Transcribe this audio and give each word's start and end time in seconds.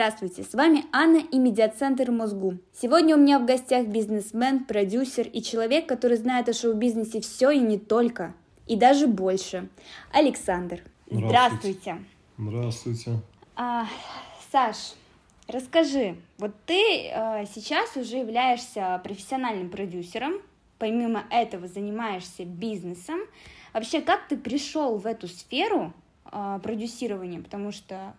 Здравствуйте, 0.00 0.44
с 0.44 0.54
вами 0.54 0.86
Анна 0.92 1.18
и 1.18 1.38
Медиацентр 1.38 2.10
Мозгу. 2.10 2.56
Сегодня 2.72 3.16
у 3.16 3.20
меня 3.20 3.38
в 3.38 3.44
гостях 3.44 3.86
бизнесмен, 3.88 4.64
продюсер 4.64 5.28
и 5.28 5.42
человек, 5.42 5.86
который 5.86 6.16
знает 6.16 6.48
о 6.48 6.54
шоу-бизнесе 6.54 7.20
все 7.20 7.50
и 7.50 7.58
не 7.58 7.78
только, 7.78 8.32
и 8.66 8.76
даже 8.76 9.06
больше. 9.06 9.68
Александр. 10.10 10.80
Здравствуйте. 11.10 11.98
Здравствуйте. 12.38 13.20
А, 13.56 13.84
Саш, 14.50 14.94
расскажи, 15.48 16.16
вот 16.38 16.52
ты 16.64 17.10
а, 17.10 17.44
сейчас 17.44 17.94
уже 17.94 18.16
являешься 18.16 18.98
профессиональным 19.04 19.68
продюсером, 19.68 20.40
помимо 20.78 21.24
этого 21.28 21.68
занимаешься 21.68 22.46
бизнесом. 22.46 23.18
Вообще, 23.74 24.00
как 24.00 24.28
ты 24.28 24.38
пришел 24.38 24.96
в 24.96 25.04
эту 25.04 25.28
сферу 25.28 25.92
а, 26.24 26.58
продюсирования? 26.60 27.42
Потому 27.42 27.70
что 27.70 28.14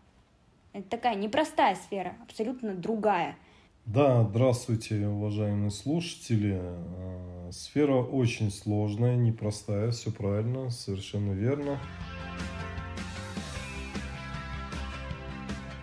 это 0.74 0.90
такая 0.90 1.16
непростая 1.16 1.76
сфера, 1.76 2.16
абсолютно 2.24 2.74
другая. 2.74 3.38
Да, 3.86 4.24
здравствуйте, 4.24 5.08
уважаемые 5.08 5.72
слушатели. 5.72 6.60
А, 6.62 7.50
сфера 7.52 7.96
очень 7.96 8.52
сложная, 8.52 9.16
непростая, 9.16 9.92
все 9.92 10.12
правильно, 10.12 10.70
совершенно 10.70 11.34
верно. 11.34 11.80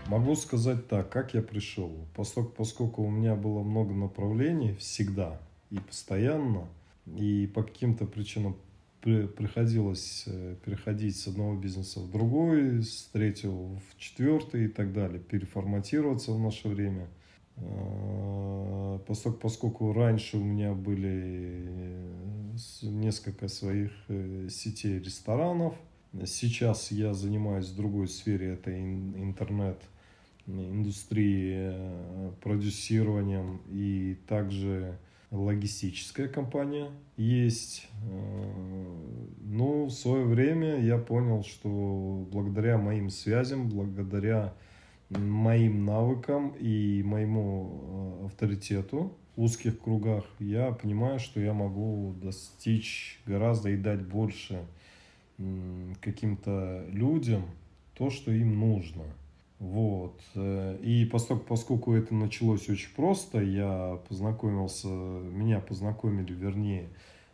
Могу 0.06 0.36
сказать 0.36 0.88
так, 0.88 1.10
как 1.10 1.34
я 1.34 1.42
пришел. 1.42 1.92
Поскольку, 2.14 2.52
поскольку 2.52 3.02
у 3.02 3.10
меня 3.10 3.34
было 3.34 3.62
много 3.62 3.92
направлений 3.92 4.74
всегда 4.76 5.38
и 5.68 5.78
постоянно, 5.78 6.66
и 7.04 7.46
по 7.46 7.62
каким-то 7.62 8.06
причинам 8.06 8.54
при, 8.54 8.67
приходилось 9.00 10.24
э, 10.26 10.56
переходить 10.64 11.16
с 11.16 11.28
одного 11.28 11.54
бизнеса 11.56 12.00
в 12.00 12.10
другой, 12.10 12.82
с 12.82 13.08
третьего 13.12 13.76
в 13.76 13.98
четвертый 13.98 14.66
и 14.66 14.68
так 14.68 14.92
далее, 14.92 15.20
переформатироваться 15.20 16.32
в 16.32 16.40
наше 16.40 16.68
время. 16.68 17.08
А, 17.56 18.98
поскольку, 19.06 19.38
поскольку 19.38 19.92
раньше 19.92 20.36
у 20.36 20.44
меня 20.44 20.72
были 20.72 21.62
э, 21.72 22.56
несколько 22.82 23.48
своих 23.48 23.92
э, 24.08 24.48
сетей 24.50 24.98
ресторанов, 24.98 25.74
сейчас 26.24 26.90
я 26.90 27.14
занимаюсь 27.14 27.68
в 27.68 27.76
другой 27.76 28.08
сфере, 28.08 28.54
это 28.54 28.76
интернет 28.76 29.78
индустрии, 30.46 31.74
продюсированием 32.40 33.60
и 33.68 34.16
также 34.26 34.98
логистическая 35.30 36.28
компания 36.28 36.90
есть. 37.16 37.88
Э, 38.04 38.94
ну, 39.40 39.86
в 39.86 39.90
свое 39.90 40.24
время 40.24 40.80
я 40.80 40.98
понял, 40.98 41.44
что 41.44 42.26
благодаря 42.30 42.78
моим 42.78 43.10
связям, 43.10 43.68
благодаря 43.68 44.54
моим 45.10 45.84
навыкам 45.84 46.54
и 46.58 47.02
моему 47.02 48.20
э, 48.22 48.26
авторитету 48.26 49.16
в 49.36 49.42
узких 49.42 49.80
кругах, 49.80 50.24
я 50.38 50.72
понимаю, 50.72 51.18
что 51.18 51.40
я 51.40 51.52
могу 51.52 52.14
достичь 52.22 53.20
гораздо 53.26 53.70
и 53.70 53.76
дать 53.76 54.04
больше 54.04 54.64
каким-то 56.00 56.84
людям 56.90 57.44
то, 57.94 58.10
что 58.10 58.32
им 58.32 58.58
нужно– 58.58 59.04
вот. 59.58 60.20
Э, 60.34 60.78
и 60.82 61.04
поскольку, 61.04 61.94
это 61.94 62.14
началось 62.14 62.68
очень 62.68 62.94
просто, 62.94 63.40
я 63.40 64.00
познакомился, 64.08 64.88
меня 64.88 65.60
познакомили, 65.60 66.32
вернее, 66.32 66.88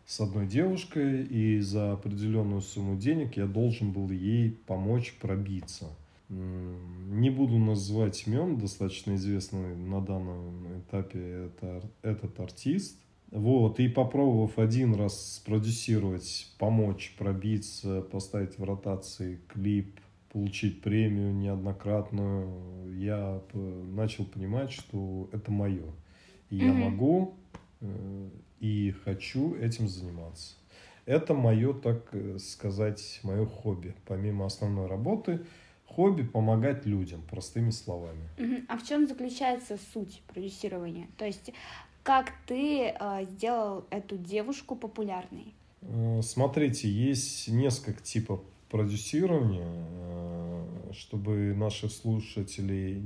с 0.06 0.20
одной 0.20 0.47
девушкой, 0.47 1.25
и 1.25 1.61
за 1.61 1.92
определенную 1.92 2.61
сумму 2.61 2.96
денег 2.96 3.36
я 3.36 3.46
должен 3.46 3.92
был 3.92 4.11
ей 4.11 4.51
помочь 4.67 5.14
пробиться. 5.20 5.86
Не 6.29 7.29
буду 7.29 7.58
называть 7.58 8.27
имен, 8.27 8.58
достаточно 8.58 9.14
известный 9.14 9.77
на 9.77 10.01
данном 10.01 10.80
этапе 10.80 11.48
это, 11.48 11.83
этот 12.02 12.41
артист. 12.41 12.98
Вот, 13.30 13.80
и 13.80 13.89
попробовав 13.89 14.58
один 14.58 14.95
раз 14.95 15.36
спродюсировать, 15.36 16.55
помочь 16.58 17.14
пробиться, 17.18 18.01
поставить 18.01 18.58
в 18.58 18.64
ротации 18.64 19.41
клип, 19.48 19.98
получить 20.34 20.83
премию 20.83 21.33
неоднократную, 21.33 22.92
я 22.98 23.40
начал 23.55 24.24
понимать, 24.24 24.72
что 24.72 25.28
это 25.33 25.52
мое. 25.52 25.84
И 26.50 26.58
mm-hmm. 26.58 26.67
я 26.67 26.72
могу 26.72 27.34
э, 27.80 28.28
и 28.58 28.90
хочу 29.05 29.55
этим 29.55 29.86
заниматься. 29.86 30.56
Это 31.06 31.34
мое, 31.34 31.73
так 31.73 32.08
э, 32.11 32.39
сказать, 32.39 33.20
мое 33.23 33.46
хобби. 33.46 33.94
Помимо 34.06 34.46
основной 34.46 34.89
работы, 34.89 35.46
хобби 35.86 36.24
помогать 36.24 36.84
людям, 36.84 37.23
простыми 37.30 37.70
словами. 37.70 38.28
Mm-hmm. 38.36 38.64
А 38.68 38.77
в 38.77 38.84
чем 38.84 39.06
заключается 39.06 39.78
суть 39.92 40.20
продюсирования? 40.27 41.06
То 41.17 41.27
есть, 41.27 41.52
как 42.02 42.33
ты 42.46 42.89
э, 42.89 43.24
сделал 43.30 43.86
эту 43.90 44.18
девушку 44.18 44.74
популярной? 44.74 45.55
Э, 45.83 46.23
смотрите, 46.23 46.89
есть 46.89 47.46
несколько 47.46 48.02
типов 48.02 48.40
продюсирования, 48.74 49.68
э, 49.68 50.92
чтобы 50.95 51.55
наших 51.55 51.92
слушателей 51.92 53.01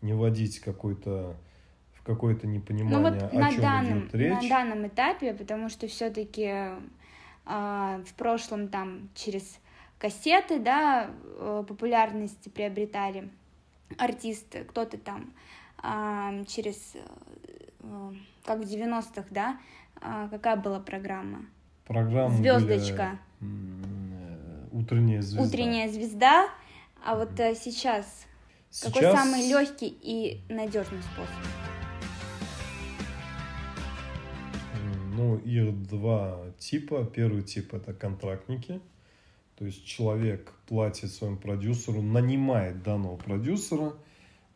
не 0.00 0.14
вводить 0.14 0.60
какой-то 0.60 1.36
в 1.92 2.02
какое-то 2.02 2.46
непонимание, 2.46 2.98
ну, 2.98 3.02
вот 3.02 3.22
о 3.34 3.38
на 3.38 3.50
чем 3.50 3.60
данном, 3.60 3.98
идет 3.98 4.14
речь. 4.14 4.42
На 4.44 4.48
данном 4.48 4.86
этапе, 4.86 5.34
потому 5.34 5.68
что 5.68 5.86
все-таки 5.88 6.46
э, 6.46 6.78
в 7.44 8.14
прошлом 8.16 8.68
там 8.68 9.10
через 9.14 9.58
кассеты, 9.98 10.58
да, 10.58 11.10
э, 11.22 11.64
популярность 11.68 12.50
приобретали 12.54 13.28
артисты, 13.98 14.64
кто-то 14.64 14.96
там 14.96 15.34
э, 15.82 16.44
через, 16.46 16.94
э, 16.94 18.12
как 18.46 18.60
в 18.60 18.62
90-х, 18.62 19.26
да, 19.30 19.58
э, 20.00 20.28
какая 20.30 20.56
была 20.56 20.80
программа? 20.80 21.44
Программа 21.84 22.34
Звездочка. 22.34 23.18
Были 23.40 23.99
Утренняя 24.72 25.22
звезда. 25.22 25.42
Утренняя 25.42 25.88
звезда. 25.88 26.48
А 27.04 27.16
вот 27.16 27.30
mm 27.30 27.54
сейчас, 27.54 28.26
сейчас 28.70 28.92
какой 28.92 29.10
самый 29.12 29.48
легкий 29.48 29.88
и 29.88 30.42
надежный 30.48 31.02
способ? 31.02 31.34
Ну, 35.16 35.36
их 35.38 35.88
два 35.88 36.40
типа. 36.58 37.04
Первый 37.04 37.42
тип 37.42 37.74
это 37.74 37.92
контрактники. 37.92 38.80
То 39.56 39.66
есть 39.66 39.84
человек 39.84 40.52
платит 40.66 41.10
своему 41.10 41.36
продюсеру, 41.36 42.00
нанимает 42.00 42.82
данного 42.82 43.16
продюсера 43.16 43.92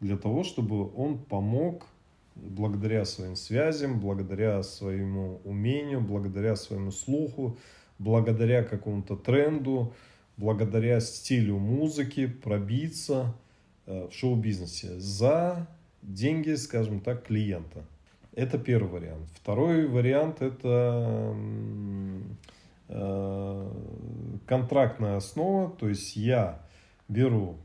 для 0.00 0.16
того, 0.16 0.44
чтобы 0.44 0.90
он 0.94 1.18
помог 1.18 1.86
благодаря 2.34 3.04
своим 3.04 3.36
связям, 3.36 4.00
благодаря 4.00 4.62
своему 4.62 5.40
умению, 5.44 6.00
благодаря 6.00 6.56
своему 6.56 6.90
слуху, 6.90 7.58
благодаря 7.98 8.62
какому-то 8.62 9.16
тренду, 9.16 9.94
благодаря 10.36 11.00
стилю 11.00 11.58
музыки 11.58 12.26
пробиться 12.26 13.34
э, 13.86 14.08
в 14.08 14.14
шоу-бизнесе 14.14 14.98
за 14.98 15.68
деньги, 16.02 16.54
скажем 16.54 17.00
так, 17.00 17.24
клиента. 17.24 17.84
Это 18.34 18.58
первый 18.58 19.00
вариант. 19.00 19.28
Второй 19.34 19.86
вариант 19.86 20.42
это 20.42 21.36
э, 22.88 23.70
контрактная 24.46 25.16
основа, 25.16 25.70
то 25.70 25.88
есть 25.88 26.16
я 26.16 26.60
беру, 27.08 27.56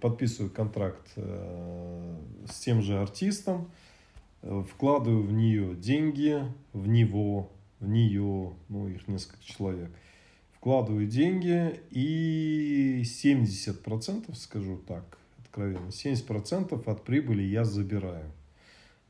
подписываю 0.00 0.50
контракт 0.50 1.10
э, 1.16 2.16
с 2.48 2.60
тем 2.60 2.80
же 2.80 2.98
артистом, 2.98 3.70
вкладываю 4.42 5.22
в 5.22 5.32
нее 5.32 5.74
деньги, 5.74 6.40
в 6.72 6.86
него, 6.86 7.50
в 7.80 7.88
нее, 7.88 8.52
ну, 8.68 8.88
их 8.88 9.08
несколько 9.08 9.44
человек, 9.44 9.90
вкладываю 10.52 11.06
деньги 11.06 11.80
и 11.90 13.02
70%, 13.02 14.34
скажу 14.34 14.78
так, 14.78 15.18
откровенно, 15.44 15.88
70% 15.88 16.90
от 16.90 17.04
прибыли 17.04 17.42
я 17.42 17.64
забираю. 17.64 18.30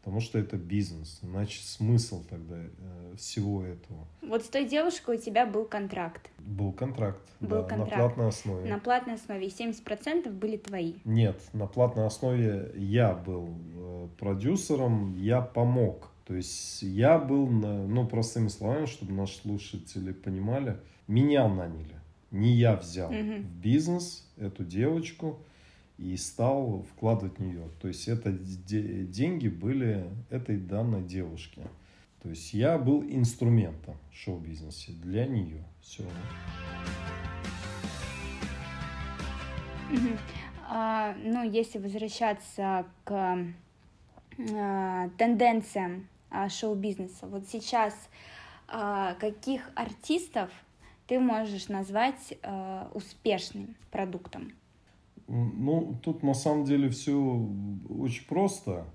Потому 0.06 0.20
что 0.20 0.38
это 0.38 0.56
бизнес. 0.56 1.18
Иначе 1.22 1.60
смысл 1.62 2.22
тогда 2.30 2.54
э, 2.58 3.14
всего 3.16 3.64
этого. 3.64 4.06
Вот 4.22 4.44
с 4.44 4.48
той 4.48 4.64
девушкой 4.64 5.16
у 5.16 5.20
тебя 5.20 5.46
был 5.46 5.64
контракт. 5.64 6.30
Был 6.38 6.70
контракт. 6.70 7.18
Был 7.40 7.62
да, 7.62 7.64
контракт. 7.64 7.90
На 7.90 7.98
платной 7.98 8.28
основе. 8.28 8.70
На 8.70 8.78
платной 8.78 9.14
основе. 9.16 9.46
И 9.48 9.50
70% 9.50 10.30
были 10.30 10.58
твои. 10.58 10.94
Нет, 11.04 11.42
на 11.52 11.66
платной 11.66 12.06
основе 12.06 12.70
я 12.76 13.14
был 13.14 13.48
э, 13.74 14.08
продюсером, 14.16 15.16
я 15.16 15.40
помог 15.40 16.12
то 16.26 16.34
есть 16.34 16.82
я 16.82 17.18
был, 17.18 17.46
ну, 17.46 18.04
простыми 18.06 18.48
словами, 18.48 18.86
чтобы 18.86 19.12
наши 19.12 19.38
слушатели 19.38 20.12
понимали, 20.12 20.76
меня 21.06 21.46
наняли. 21.46 21.94
Не 22.32 22.52
я 22.52 22.74
взял 22.74 23.12
mm-hmm. 23.12 23.42
в 23.42 23.60
бизнес 23.60 24.28
эту 24.36 24.64
девочку 24.64 25.38
и 25.98 26.16
стал 26.16 26.84
вкладывать 26.90 27.38
в 27.38 27.42
нее. 27.42 27.68
То 27.80 27.86
есть 27.86 28.08
это 28.08 28.32
деньги 28.32 29.46
были 29.46 30.10
этой 30.28 30.56
данной 30.56 31.04
девушке. 31.04 31.62
То 32.20 32.30
есть 32.30 32.52
я 32.52 32.76
был 32.76 33.04
инструментом 33.04 33.94
в 34.10 34.16
шоу-бизнесе 34.16 34.92
для 35.04 35.26
нее. 35.26 35.62
Все. 35.80 36.02
Mm-hmm. 39.92 40.18
А, 40.68 41.14
ну, 41.22 41.48
если 41.48 41.78
возвращаться 41.78 42.84
к 43.04 43.38
а, 44.52 45.08
тенденциям 45.16 46.08
шоу-бизнеса, 46.48 47.26
вот 47.26 47.48
сейчас 47.48 47.94
а, 48.68 49.14
каких 49.14 49.70
артистов 49.74 50.50
ты 51.06 51.18
можешь 51.18 51.68
назвать 51.68 52.34
а, 52.42 52.90
успешным 52.94 53.76
продуктом? 53.90 54.52
Ну, 55.28 55.98
тут 56.02 56.22
на 56.22 56.34
самом 56.34 56.64
деле 56.64 56.88
все 56.88 57.14
очень 57.88 58.26
просто. 58.26 58.86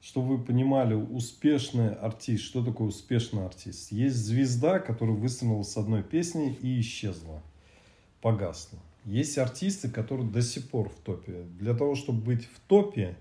Чтобы 0.00 0.36
вы 0.36 0.44
понимали, 0.44 0.92
успешный 0.92 1.94
артист, 1.94 2.44
что 2.44 2.62
такое 2.62 2.88
успешный 2.88 3.46
артист? 3.46 3.90
Есть 3.90 4.16
звезда, 4.16 4.78
которая 4.78 5.16
выстрелила 5.16 5.62
с 5.62 5.78
одной 5.78 6.02
песней 6.02 6.58
и 6.60 6.78
исчезла, 6.80 7.42
погасла. 8.20 8.78
Есть 9.06 9.38
артисты, 9.38 9.88
которые 9.88 10.28
до 10.28 10.42
сих 10.42 10.68
пор 10.68 10.90
в 10.90 10.96
топе. 10.96 11.44
Для 11.58 11.72
того, 11.72 11.94
чтобы 11.94 12.20
быть 12.20 12.44
в 12.44 12.60
топе, 12.60 13.16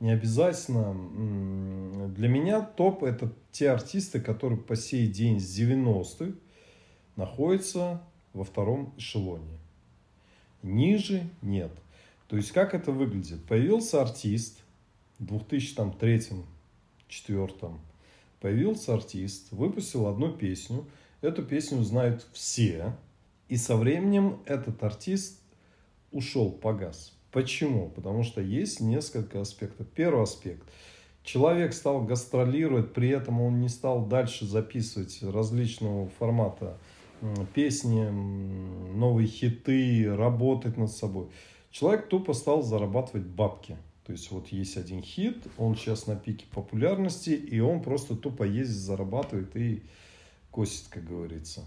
не 0.00 0.10
обязательно. 0.10 2.08
Для 2.08 2.28
меня 2.28 2.60
топ 2.60 3.02
это 3.02 3.32
те 3.52 3.70
артисты, 3.70 4.20
которые 4.20 4.60
по 4.60 4.76
сей 4.76 5.06
день 5.06 5.40
с 5.40 5.58
90-х 5.58 6.32
находятся 7.16 8.02
во 8.32 8.44
втором 8.44 8.92
эшелоне. 8.96 9.58
Ниже 10.62 11.28
нет. 11.42 11.72
То 12.28 12.36
есть 12.36 12.52
как 12.52 12.74
это 12.74 12.92
выглядит? 12.92 13.42
Появился 13.44 14.02
артист 14.02 14.60
в 15.18 15.24
2003-2004 15.24 17.78
появился 18.40 18.94
артист, 18.94 19.48
выпустил 19.50 20.06
одну 20.06 20.32
песню. 20.32 20.86
Эту 21.20 21.42
песню 21.42 21.82
знают 21.82 22.26
все. 22.32 22.96
И 23.48 23.56
со 23.56 23.76
временем 23.76 24.38
этот 24.44 24.82
артист 24.82 25.40
ушел, 26.12 26.52
погас. 26.52 27.12
Почему? 27.32 27.90
Потому 27.90 28.22
что 28.22 28.40
есть 28.40 28.80
несколько 28.80 29.40
аспектов. 29.40 29.86
Первый 29.88 30.22
аспект. 30.22 30.66
Человек 31.22 31.74
стал 31.74 32.02
гастролировать, 32.02 32.94
при 32.94 33.10
этом 33.10 33.40
он 33.42 33.60
не 33.60 33.68
стал 33.68 34.06
дальше 34.06 34.46
записывать 34.46 35.22
различного 35.22 36.08
формата 36.18 36.78
песни, 37.54 38.08
новые 38.94 39.26
хиты, 39.26 40.14
работать 40.14 40.76
над 40.76 40.90
собой. 40.90 41.28
Человек 41.70 42.08
тупо 42.08 42.32
стал 42.32 42.62
зарабатывать 42.62 43.26
бабки. 43.26 43.76
То 44.06 44.12
есть 44.12 44.30
вот 44.30 44.48
есть 44.48 44.78
один 44.78 45.02
хит, 45.02 45.36
он 45.58 45.76
сейчас 45.76 46.06
на 46.06 46.16
пике 46.16 46.46
популярности, 46.50 47.30
и 47.30 47.60
он 47.60 47.82
просто 47.82 48.16
тупо 48.16 48.44
ездит, 48.44 48.78
зарабатывает 48.78 49.54
и 49.54 49.82
косит, 50.50 50.86
как 50.88 51.04
говорится. 51.06 51.66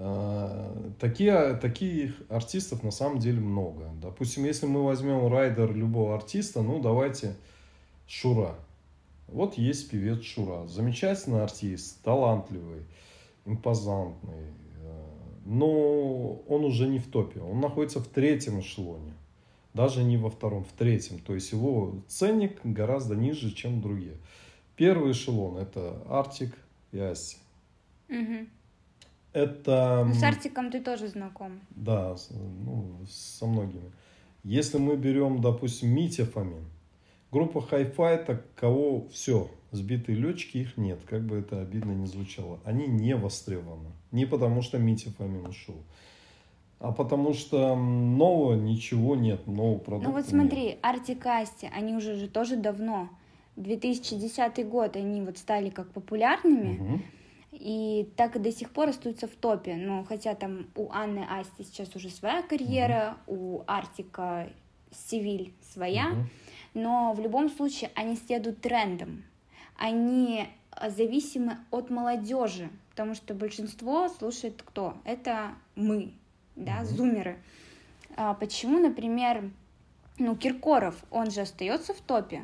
А, 0.00 0.92
такие, 1.00 1.54
таких 1.54 2.14
артистов 2.28 2.84
на 2.84 2.92
самом 2.92 3.18
деле 3.18 3.40
много. 3.40 3.90
Допустим, 4.00 4.44
если 4.44 4.66
мы 4.66 4.84
возьмем 4.84 5.26
райдер 5.26 5.74
любого 5.74 6.14
артиста, 6.14 6.62
ну 6.62 6.80
давайте 6.80 7.34
Шура. 8.06 8.54
Вот 9.26 9.58
есть 9.58 9.90
певец 9.90 10.22
Шура. 10.22 10.68
Замечательный 10.68 11.42
артист, 11.42 12.00
талантливый, 12.04 12.84
импозантный. 13.44 14.46
А, 14.84 15.04
но 15.44 16.34
он 16.46 16.64
уже 16.64 16.86
не 16.86 17.00
в 17.00 17.10
топе. 17.10 17.40
Он 17.40 17.60
находится 17.60 17.98
в 17.98 18.06
третьем 18.06 18.60
эшелоне. 18.60 19.14
Даже 19.74 20.04
не 20.04 20.16
во 20.16 20.30
втором, 20.30 20.64
в 20.64 20.72
третьем. 20.78 21.18
То 21.18 21.34
есть 21.34 21.50
его 21.50 21.96
ценник 22.06 22.60
гораздо 22.62 23.16
ниже, 23.16 23.52
чем 23.52 23.82
другие. 23.82 24.16
Первый 24.76 25.10
эшелон 25.10 25.56
это 25.56 26.00
Артик 26.08 26.54
и 26.92 27.00
Асти. 27.00 27.38
Угу. 28.08 28.46
Это... 29.32 30.04
Ну, 30.06 30.14
с 30.14 30.22
Артиком 30.22 30.70
ты 30.70 30.80
тоже 30.80 31.08
знаком. 31.08 31.60
Да, 31.70 32.16
ну, 32.30 33.06
со 33.08 33.46
многими. 33.46 33.92
Если 34.44 34.78
мы 34.78 34.96
берем, 34.96 35.40
допустим, 35.40 35.90
Митя 35.90 36.24
Фомин, 36.24 36.64
группа 37.30 37.58
Hi-Fi, 37.58 38.08
это 38.08 38.42
кого 38.56 39.06
все, 39.08 39.50
сбитые 39.72 40.16
летчики, 40.16 40.58
их 40.58 40.76
нет, 40.76 41.00
как 41.04 41.24
бы 41.24 41.36
это 41.36 41.60
обидно 41.60 41.92
не 41.92 42.06
звучало. 42.06 42.58
Они 42.64 42.86
не 42.86 43.14
востребованы. 43.14 43.90
Не 44.12 44.24
потому, 44.24 44.62
что 44.62 44.78
Митя 44.78 45.10
Фомин 45.18 45.46
ушел, 45.46 45.76
а 46.80 46.92
потому 46.92 47.34
что 47.34 47.74
нового 47.76 48.54
ничего 48.54 49.16
нет, 49.16 49.46
нового 49.46 49.78
продукта 49.78 50.08
Ну 50.08 50.16
вот 50.16 50.26
смотри, 50.26 50.78
Артик 50.80 51.26
Асти, 51.26 51.68
они 51.74 51.94
уже 51.94 52.14
же 52.14 52.28
тоже 52.28 52.56
давно, 52.56 53.10
2010 53.56 54.66
год, 54.68 54.96
они 54.96 55.20
вот 55.20 55.36
стали 55.36 55.70
как 55.70 55.90
популярными, 55.90 56.78
угу. 56.78 57.00
И 57.50 58.10
так 58.16 58.36
и 58.36 58.38
до 58.38 58.52
сих 58.52 58.70
пор 58.70 58.90
остаются 58.90 59.26
в 59.26 59.34
топе. 59.34 59.74
Ну, 59.74 60.04
хотя 60.04 60.34
там 60.34 60.66
у 60.74 60.90
Анны 60.90 61.26
Асти 61.28 61.64
сейчас 61.64 61.94
уже 61.96 62.10
своя 62.10 62.42
карьера, 62.42 63.16
mm 63.26 63.34
у 63.34 63.62
Артика 63.66 64.50
Сивиль 64.90 65.52
своя. 65.72 66.10
mm 66.10 66.24
Но 66.74 67.12
в 67.14 67.20
любом 67.20 67.48
случае 67.48 67.90
они 67.94 68.16
следуют 68.16 68.60
трендам. 68.60 69.24
Они 69.76 70.48
зависимы 70.88 71.58
от 71.70 71.90
молодежи, 71.90 72.68
потому 72.90 73.14
что 73.14 73.34
большинство 73.34 74.08
слушает 74.08 74.62
кто? 74.62 74.94
Это 75.04 75.54
мы, 75.74 76.12
да, 76.54 76.82
mm 76.82 76.84
зумеры. 76.84 77.38
А 78.16 78.34
почему, 78.34 78.78
например, 78.78 79.50
ну, 80.18 80.36
Киркоров, 80.36 80.96
он 81.10 81.30
же 81.30 81.42
остается 81.42 81.94
в 81.94 82.00
топе, 82.00 82.42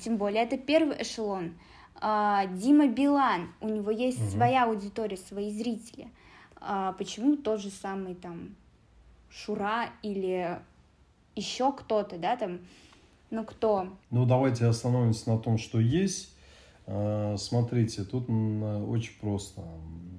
тем 0.00 0.16
более 0.16 0.42
это 0.42 0.58
первый 0.58 1.00
эшелон. 1.00 1.54
А, 2.04 2.46
Дима 2.46 2.88
Билан, 2.88 3.52
у 3.60 3.68
него 3.68 3.92
есть 3.92 4.20
угу. 4.20 4.30
своя 4.30 4.64
аудитория, 4.64 5.16
свои 5.16 5.52
зрители. 5.52 6.08
А, 6.56 6.92
почему 6.94 7.36
тот 7.36 7.60
же 7.60 7.70
самый 7.70 8.16
там 8.16 8.56
Шура 9.30 9.88
или 10.02 10.58
еще 11.36 11.72
кто-то, 11.72 12.18
да, 12.18 12.36
там, 12.36 12.58
ну 13.30 13.44
кто? 13.44 13.86
Ну 14.10 14.26
давайте 14.26 14.66
остановимся 14.66 15.30
на 15.30 15.38
том, 15.38 15.58
что 15.58 15.78
есть. 15.78 16.34
А, 16.88 17.36
смотрите, 17.38 18.02
тут 18.02 18.28
очень 18.28 19.18
просто. 19.20 19.62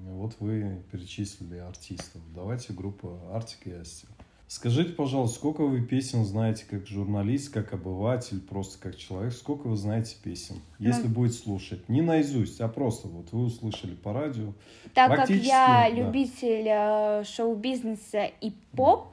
Вот 0.05 0.35
вы 0.39 0.81
перечислили 0.89 1.57
артистов. 1.57 2.21
Давайте 2.33 2.71
группа 2.71 3.09
Артик 3.33 3.67
и 3.67 3.73
Асти. 3.73 4.07
Скажите, 4.53 4.91
пожалуйста, 4.91 5.39
сколько 5.39 5.65
вы 5.65 5.81
песен 5.81 6.23
знаете 6.25 6.63
как 6.69 6.85
журналист, 6.85 7.51
как 7.51 7.73
обыватель, 7.73 8.39
просто 8.39 8.77
как 8.79 8.95
человек? 8.95 9.33
Сколько 9.33 9.65
вы 9.65 9.75
знаете 9.75 10.15
песен, 10.23 10.57
если 10.77 11.07
ну, 11.07 11.15
будете 11.15 11.39
слушать? 11.39 11.89
Не 11.89 12.03
наизусть, 12.03 12.61
а 12.61 12.67
просто 12.67 13.07
вот 13.07 13.31
вы 13.31 13.45
услышали 13.45 13.95
по 13.95 14.13
радио. 14.13 14.53
Так 14.93 15.15
как 15.15 15.31
я 15.31 15.89
да. 15.89 15.89
любитель 15.89 16.67
э, 16.67 17.23
шоу-бизнеса 17.23 18.25
и 18.25 18.53
поп, 18.73 19.07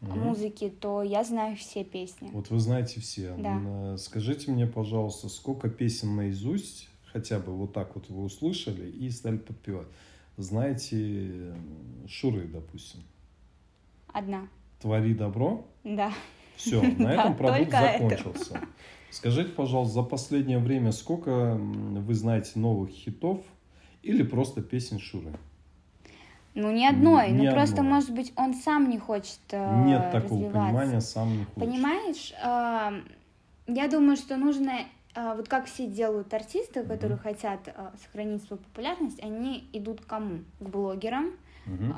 угу. 0.00 0.10
музыки, 0.18 0.70
то 0.70 1.02
я 1.02 1.22
знаю 1.22 1.58
все 1.58 1.84
песни. 1.84 2.30
Вот 2.32 2.48
вы 2.48 2.58
знаете 2.58 2.98
все. 3.02 3.34
Да. 3.36 3.98
Скажите 3.98 4.50
мне, 4.50 4.66
пожалуйста, 4.66 5.28
сколько 5.28 5.68
песен 5.68 6.16
наизусть, 6.16 6.88
хотя 7.12 7.38
бы 7.38 7.52
вот 7.52 7.74
так 7.74 7.94
вот 7.94 8.08
вы 8.08 8.22
услышали 8.22 8.90
и 8.90 9.10
стали 9.10 9.36
подпевать. 9.36 9.88
Знаете 10.38 11.54
Шуры, 12.06 12.48
допустим? 12.48 13.02
Одна. 14.14 14.48
Твори 14.80 15.14
добро. 15.14 15.66
Да. 15.84 16.12
Все, 16.56 16.82
на 16.98 17.12
этом 17.12 17.36
продукт 17.36 17.70
закончился. 17.70 18.60
Скажите, 19.10 19.50
пожалуйста, 19.50 19.94
за 19.94 20.02
последнее 20.02 20.58
время 20.58 20.92
сколько 20.92 21.56
вы 21.58 22.14
знаете 22.14 22.52
новых 22.56 22.90
хитов 22.90 23.40
или 24.02 24.22
просто 24.22 24.62
песен 24.62 24.98
Шуры? 24.98 25.32
Ну, 26.54 26.72
ни 26.72 26.84
одной. 26.84 27.30
Ни 27.30 27.46
ну, 27.46 27.52
просто, 27.52 27.82
может 27.82 28.10
быть, 28.12 28.32
он 28.36 28.54
сам 28.54 28.90
не 28.90 28.98
хочет 28.98 29.38
э, 29.50 29.84
Нет 29.84 30.10
такого 30.10 30.50
понимания, 30.50 31.00
сам 31.00 31.30
не 31.38 31.44
хочет. 31.44 31.54
Понимаешь, 31.54 32.32
э, 32.42 33.02
я 33.68 33.88
думаю, 33.88 34.16
что 34.16 34.36
нужно, 34.36 34.72
э, 35.14 35.34
вот 35.36 35.48
как 35.48 35.66
все 35.66 35.86
делают 35.86 36.34
артисты, 36.34 36.82
которые 36.82 37.16
mm-hmm. 37.16 37.22
хотят 37.22 37.68
э, 37.68 37.72
сохранить 38.02 38.42
свою 38.42 38.60
популярность, 38.60 39.22
они 39.22 39.68
идут 39.72 40.00
к 40.00 40.06
кому? 40.06 40.38
К 40.58 40.64
блогерам, 40.64 41.32
угу. 41.74 41.94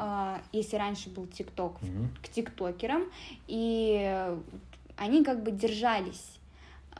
если 0.52 0.76
раньше 0.76 1.10
был 1.10 1.26
ТикТок, 1.26 1.82
угу. 1.82 2.08
к 2.22 2.28
тиктокерам, 2.28 3.04
и 3.46 4.36
они 4.96 5.24
как 5.24 5.42
бы 5.42 5.50
держались. 5.50 6.40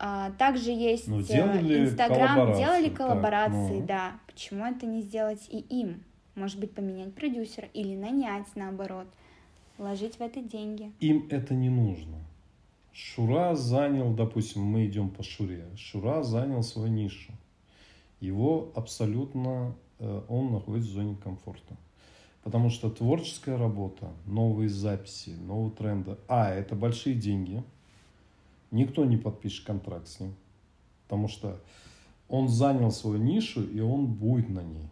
А, 0.02 0.30
также 0.38 0.70
есть 0.70 1.08
ну, 1.08 1.20
Инстаграм, 1.20 2.56
делали 2.56 2.88
коллаборации, 2.88 3.80
так, 3.80 3.80
ну... 3.80 3.86
да. 3.86 4.12
Почему 4.26 4.64
это 4.64 4.86
не 4.86 5.02
сделать 5.02 5.46
и 5.50 5.58
им? 5.58 6.02
Может 6.34 6.58
быть, 6.58 6.72
поменять 6.72 7.14
продюсера 7.14 7.68
или 7.74 7.94
нанять, 7.94 8.46
наоборот, 8.54 9.06
вложить 9.76 10.16
в 10.16 10.22
это 10.22 10.40
деньги. 10.40 10.90
Им 11.00 11.26
это 11.30 11.54
не 11.54 11.68
нужно. 11.68 12.16
Шура 12.92 13.54
занял, 13.54 14.14
допустим, 14.14 14.62
мы 14.62 14.86
идем 14.86 15.10
по 15.10 15.22
Шуре. 15.22 15.66
Шура 15.76 16.22
занял 16.22 16.62
свою 16.62 16.88
нишу. 16.88 17.32
Его 18.20 18.72
абсолютно, 18.74 19.74
э, 19.98 20.22
он 20.28 20.52
находится 20.52 20.90
в 20.90 20.94
зоне 20.94 21.16
комфорта. 21.22 21.76
Потому 22.42 22.70
что 22.70 22.88
творческая 22.88 23.58
работа, 23.58 24.12
новые 24.26 24.68
записи, 24.68 25.30
новые 25.30 25.72
тренды. 25.72 26.16
А, 26.26 26.50
это 26.50 26.74
большие 26.74 27.14
деньги. 27.14 27.62
Никто 28.70 29.04
не 29.04 29.16
подпишет 29.16 29.66
контракт 29.66 30.08
с 30.08 30.20
ним. 30.20 30.34
Потому 31.04 31.28
что 31.28 31.60
он 32.28 32.48
занял 32.48 32.90
свою 32.92 33.18
нишу, 33.18 33.62
и 33.62 33.80
он 33.80 34.06
будет 34.06 34.48
на 34.48 34.62
ней. 34.62 34.88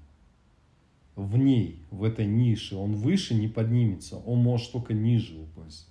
В 1.16 1.36
ней, 1.36 1.80
в 1.90 2.04
этой 2.04 2.26
нише. 2.26 2.76
Он 2.76 2.94
выше 2.94 3.34
не 3.34 3.48
поднимется. 3.48 4.18
Он 4.18 4.38
может 4.38 4.72
только 4.72 4.92
ниже 4.92 5.40
упасть. 5.40 5.88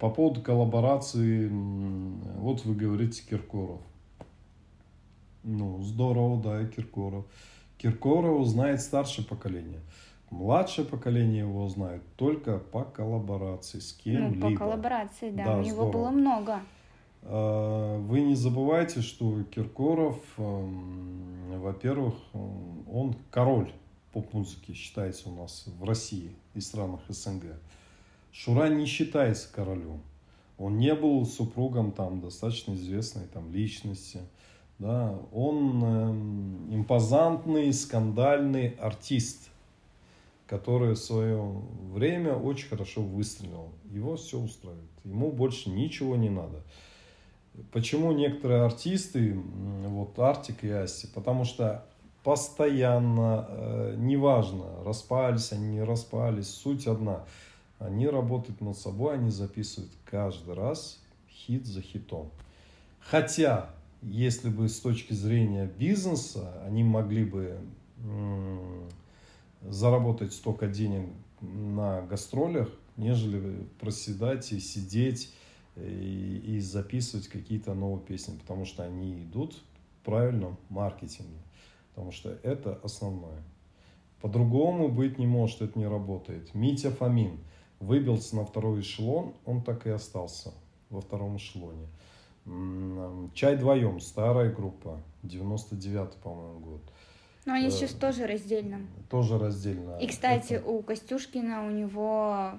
По 0.00 0.08
поводу 0.08 0.40
коллаборации, 0.40 1.48
вот 1.48 2.64
вы 2.64 2.74
говорите 2.74 3.22
Киркоров. 3.28 3.80
Ну, 5.42 5.82
здорово, 5.82 6.42
да, 6.42 6.64
Киркоров. 6.64 7.26
Киркорова 7.76 8.44
знает 8.46 8.80
старшее 8.80 9.26
поколение. 9.26 9.80
Младшее 10.34 10.84
поколение 10.84 11.40
его 11.40 11.68
знает 11.68 12.02
только 12.16 12.58
по 12.58 12.82
коллаборации 12.82 13.78
с 13.78 13.92
кем-либо. 13.92 14.48
Ну, 14.48 14.52
по 14.52 14.58
коллаборации, 14.58 15.30
да, 15.30 15.44
да 15.44 15.58
у 15.58 15.62
него 15.62 15.74
здорово. 15.74 15.92
было 15.92 16.10
много. 16.10 16.60
А, 17.22 17.98
вы 18.00 18.20
не 18.20 18.34
забывайте, 18.34 19.00
что 19.00 19.44
Киркоров, 19.44 20.18
эм, 20.36 21.60
во-первых, 21.60 22.14
он 22.32 23.14
король 23.30 23.70
поп-музыки 24.12 24.72
считается 24.72 25.28
у 25.28 25.36
нас 25.36 25.66
в 25.78 25.84
России 25.84 26.32
и 26.54 26.60
странах 26.60 27.00
СНГ. 27.08 27.44
Шура 28.32 28.68
не 28.68 28.86
считается 28.86 29.52
королем. 29.52 30.02
Он 30.58 30.78
не 30.78 30.96
был 30.96 31.24
супругом 31.26 31.92
там 31.92 32.20
достаточно 32.20 32.74
известной 32.74 33.26
там 33.32 33.52
личности. 33.52 34.20
Да, 34.80 35.16
он 35.32 35.82
э, 35.84 36.74
импозантный, 36.74 37.72
скандальный 37.72 38.70
артист, 38.80 39.50
который 40.46 40.94
в 40.94 40.98
свое 40.98 41.40
время 41.92 42.34
очень 42.34 42.68
хорошо 42.68 43.02
выстрелил. 43.02 43.72
Его 43.90 44.16
все 44.16 44.38
устраивает. 44.38 44.84
Ему 45.04 45.32
больше 45.32 45.70
ничего 45.70 46.16
не 46.16 46.30
надо. 46.30 46.62
Почему 47.72 48.12
некоторые 48.12 48.62
артисты, 48.62 49.34
вот 49.34 50.18
Артик 50.18 50.64
и 50.64 50.70
Асти, 50.70 51.06
потому 51.14 51.44
что 51.44 51.86
постоянно, 52.24 53.46
э, 53.48 53.94
неважно, 53.96 54.82
распались 54.84 55.52
они, 55.52 55.68
не 55.68 55.82
распались, 55.82 56.48
суть 56.48 56.86
одна. 56.86 57.24
Они 57.78 58.08
работают 58.08 58.60
над 58.60 58.76
собой, 58.76 59.14
они 59.14 59.30
записывают 59.30 59.92
каждый 60.04 60.54
раз 60.54 61.00
хит 61.28 61.66
за 61.66 61.80
хитом. 61.80 62.30
Хотя 62.98 63.70
если 64.02 64.48
бы 64.48 64.68
с 64.68 64.80
точки 64.80 65.12
зрения 65.12 65.66
бизнеса 65.66 66.52
они 66.66 66.82
могли 66.82 67.24
бы 67.24 67.58
заработать 69.68 70.32
столько 70.32 70.66
денег 70.66 71.08
на 71.40 72.02
гастролях, 72.02 72.68
нежели 72.96 73.66
проседать 73.80 74.52
и 74.52 74.60
сидеть 74.60 75.32
и, 75.76 76.42
и 76.44 76.60
записывать 76.60 77.28
какие-то 77.28 77.74
новые 77.74 78.04
песни, 78.04 78.38
потому 78.38 78.64
что 78.64 78.84
они 78.84 79.22
идут 79.24 79.54
в 80.00 80.04
правильном 80.04 80.56
маркетинге, 80.68 81.40
потому 81.94 82.12
что 82.12 82.30
это 82.42 82.78
основное. 82.82 83.42
По-другому 84.20 84.88
быть 84.88 85.18
не 85.18 85.26
может, 85.26 85.60
это 85.60 85.78
не 85.78 85.86
работает. 85.86 86.54
Митя 86.54 86.90
Фомин 86.90 87.38
выбился 87.80 88.36
на 88.36 88.44
второй 88.44 88.80
эшелон, 88.80 89.34
он 89.44 89.62
так 89.62 89.86
и 89.86 89.90
остался 89.90 90.52
во 90.88 91.00
втором 91.00 91.36
эшелоне. 91.36 91.86
Чай 93.34 93.56
вдвоем, 93.56 94.00
старая 94.00 94.52
группа, 94.52 95.00
99 95.22 96.14
по-моему, 96.22 96.60
год. 96.60 96.82
Но 97.44 97.54
они 97.54 97.70
сейчас 97.70 97.94
э, 97.94 97.98
тоже 97.98 98.26
раздельно. 98.26 98.86
Тоже 99.10 99.38
раздельно. 99.38 99.98
И, 99.98 100.06
кстати, 100.06 100.54
Это... 100.54 100.68
у 100.68 100.82
Костюшкина 100.82 101.66
у 101.66 101.70
него 101.70 102.52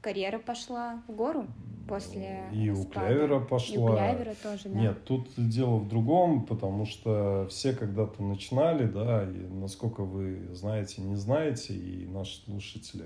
карьера 0.00 0.38
пошла 0.38 1.02
в 1.08 1.12
гору 1.12 1.46
после 1.88 2.44
И 2.52 2.70
у 2.70 2.84
Клявера 2.84 3.40
пошла. 3.40 3.74
И 3.74 3.78
у 3.78 3.86
Клявера 3.86 4.34
тоже, 4.42 4.68
да. 4.68 4.78
Нет, 4.78 5.04
тут 5.04 5.28
дело 5.36 5.76
в 5.76 5.88
другом, 5.88 6.44
потому 6.44 6.84
что 6.84 7.46
все 7.50 7.72
когда-то 7.72 8.22
начинали, 8.22 8.86
да, 8.86 9.24
и 9.24 9.46
насколько 9.48 10.02
вы 10.02 10.48
знаете, 10.52 11.00
не 11.00 11.16
знаете, 11.16 11.74
и 11.74 12.06
наши 12.06 12.42
слушатели, 12.44 13.04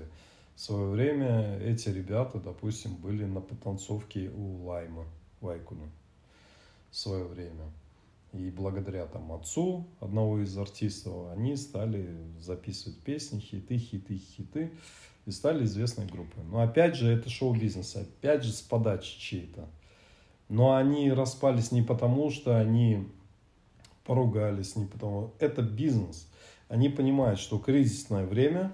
в 0.55 0.59
свое 0.59 0.87
время 0.87 1.59
эти 1.59 1.89
ребята, 1.89 2.39
допустим, 2.39 2.95
были 2.95 3.23
на 3.23 3.41
потанцовке 3.41 4.29
у 4.29 4.65
Лайма. 4.65 5.05
Вайкуну 5.43 5.89
в 6.89 6.95
свое 6.95 7.25
время. 7.25 7.71
И 8.33 8.49
благодаря 8.49 9.05
там 9.05 9.31
отцу 9.31 9.87
одного 9.99 10.39
из 10.39 10.57
артистов 10.57 11.31
они 11.31 11.55
стали 11.55 12.17
записывать 12.39 12.97
песни, 12.99 13.39
хиты, 13.39 13.77
хиты, 13.77 14.17
хиты 14.17 14.71
и 15.25 15.31
стали 15.31 15.65
известной 15.65 16.07
группой. 16.07 16.43
Но 16.43 16.61
опять 16.61 16.95
же, 16.95 17.11
это 17.11 17.29
шоу-бизнес, 17.29 17.95
опять 17.95 18.43
же 18.43 18.51
с 18.51 18.61
подачи 18.61 19.19
чьей-то. 19.19 19.69
Но 20.49 20.75
они 20.75 21.11
распались 21.11 21.71
не 21.71 21.83
потому, 21.83 22.31
что 22.31 22.59
они 22.59 23.07
поругались, 24.03 24.75
не 24.75 24.87
потому. 24.87 25.31
Это 25.37 25.61
бизнес. 25.61 26.27
Они 26.69 26.89
понимают, 26.89 27.39
что 27.39 27.59
кризисное 27.59 28.25
время 28.25 28.73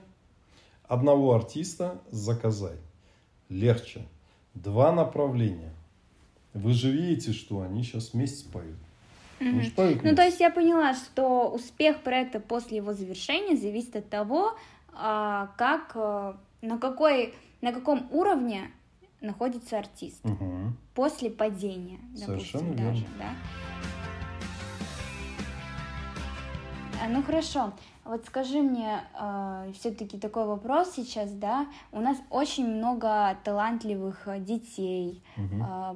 одного 0.87 1.33
артиста 1.33 2.01
заказать 2.11 2.79
легче. 3.49 4.07
Два 4.53 4.93
направления. 4.93 5.73
Вы 6.53 6.73
же 6.73 6.91
видите, 6.91 7.33
что 7.33 7.61
они 7.61 7.83
сейчас 7.83 8.13
вместе 8.13 8.49
поют. 8.49 8.77
Поют 9.75 10.03
ну, 10.03 10.15
то 10.15 10.23
есть 10.23 10.39
я 10.39 10.49
поняла, 10.49 10.93
что 10.93 11.49
успех 11.49 12.01
проекта 12.01 12.39
после 12.39 12.77
его 12.77 12.93
завершения 12.93 13.55
зависит 13.55 13.95
от 13.95 14.09
того, 14.09 14.57
а, 14.93 15.51
как, 15.57 15.91
э, 15.95 16.33
на, 16.61 16.77
какой, 16.77 17.33
на 17.61 17.71
каком 17.71 18.07
уровне 18.11 18.71
находится 19.21 19.77
артист. 19.77 20.23
Угу. 20.23 20.73
после 20.93 21.29
падения, 21.29 21.99
допустим, 22.11 22.59
Совершенно 22.59 22.75
даже, 22.75 23.05
да. 23.17 23.33
А, 27.01 27.07
ну 27.07 27.23
хорошо, 27.23 27.73
вот 28.09 28.25
скажи 28.25 28.61
мне, 28.61 29.01
э, 29.13 29.71
все-таки 29.75 30.17
такой 30.17 30.45
вопрос 30.45 30.93
сейчас, 30.95 31.31
да? 31.31 31.67
У 31.91 32.01
нас 32.01 32.17
очень 32.31 32.67
много 32.67 33.37
талантливых 33.43 34.27
э, 34.27 34.39
детей, 34.39 35.21
угу. 35.37 35.63
э, 35.63 35.95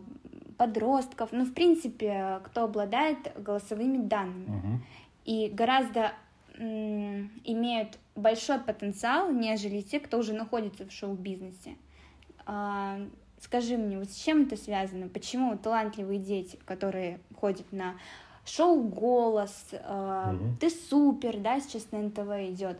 подростков, 0.57 1.29
ну, 1.31 1.43
в 1.43 1.53
принципе, 1.53 2.39
кто 2.43 2.65
обладает 2.65 3.17
голосовыми 3.35 3.97
данными. 3.97 4.45
Угу. 4.45 4.79
И 5.25 5.49
гораздо 5.49 6.11
м, 6.59 7.31
имеют 7.45 7.97
большой 8.15 8.59
потенциал, 8.59 9.31
нежели 9.31 9.81
те, 9.81 9.99
кто 9.99 10.19
уже 10.19 10.33
находится 10.33 10.85
в 10.85 10.91
шоу-бизнесе. 10.91 11.77
А, 12.45 12.99
скажи 13.39 13.75
мне, 13.75 13.97
вот 13.97 14.11
с 14.11 14.15
чем 14.15 14.43
это 14.43 14.55
связано? 14.55 15.07
Почему 15.07 15.57
талантливые 15.57 16.19
дети, 16.19 16.59
которые 16.65 17.19
ходят 17.35 17.71
на 17.71 17.95
шоу 18.45 18.83
«Голос», 18.83 19.65
угу. 19.71 20.55
«Ты 20.59 20.69
супер», 20.69 21.39
да, 21.39 21.59
сейчас 21.59 21.91
на 21.91 21.99
НТВ 21.99 22.29
идет, 22.51 22.79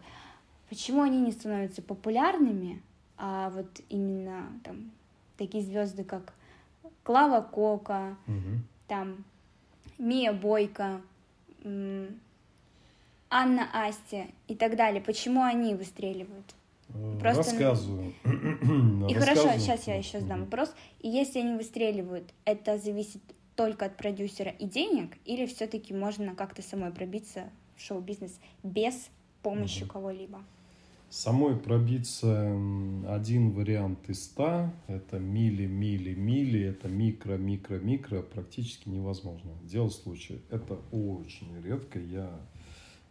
почему 0.70 1.02
они 1.02 1.22
не 1.22 1.32
становятся 1.32 1.82
популярными, 1.82 2.82
а 3.18 3.50
вот 3.52 3.68
именно 3.90 4.48
там 4.64 4.92
такие 5.38 5.64
звезды, 5.64 6.04
как 6.04 6.34
Клава 7.04 7.42
Кока, 7.42 8.16
угу. 8.28 8.60
там 8.88 9.24
Мия 9.98 10.34
Бойко, 10.34 11.02
Анна 13.30 13.68
Асти 13.74 14.28
и 14.48 14.56
так 14.56 14.76
далее. 14.76 15.02
Почему 15.02 15.44
они 15.44 15.76
выстреливают? 15.76 16.54
Просто... 17.20 17.44
Рассказываю. 17.44 18.14
И 19.10 19.14
хорошо, 19.16 19.50
сейчас 19.58 19.88
я 19.88 19.96
еще 19.96 20.20
задам 20.20 20.42
вопрос. 20.42 20.74
И 21.00 21.10
если 21.10 21.40
они 21.40 21.58
выстреливают, 21.58 22.26
это 22.46 22.78
зависит 22.78 23.22
только 23.56 23.86
от 23.86 23.98
продюсера 23.98 24.52
и 24.52 24.66
денег, 24.66 25.18
или 25.26 25.46
все-таки 25.46 25.94
можно 25.94 26.36
как-то 26.36 26.62
самой 26.62 26.92
пробиться 26.92 27.50
в 27.76 27.82
шоу-бизнес 27.82 28.40
без 28.64 29.10
помощи 29.42 29.84
угу. 29.84 29.92
кого-либо? 29.92 30.44
Самой 31.10 31.56
пробиться 31.56 32.58
один 33.08 33.52
вариант 33.52 34.10
из 34.10 34.24
ста, 34.24 34.74
это 34.88 35.20
мили, 35.20 35.68
мили, 35.68 36.16
мили, 36.16 36.62
это 36.62 36.88
микро, 36.88 37.38
микро, 37.38 37.76
микро, 37.76 38.24
практически 38.24 38.90
невозможно. 38.90 39.52
Дело 39.62 39.90
случая, 39.90 40.40
это 40.50 40.80
очень 40.92 41.56
редко. 41.64 42.00
Я, 42.00 42.32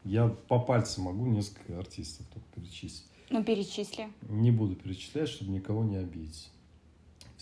я 0.03 0.27
по 0.27 0.59
пальцам 0.59 1.05
могу 1.05 1.27
несколько 1.27 1.79
артистов 1.79 2.27
только 2.35 2.49
перечислить. 2.57 3.07
Ну, 3.31 3.45
перечисли. 3.45 4.09
Не 4.29 4.51
буду 4.51 4.75
перечислять, 4.75 5.29
чтобы 5.29 5.53
никого 5.53 5.85
не 5.85 5.99
обидеть. 5.99 6.51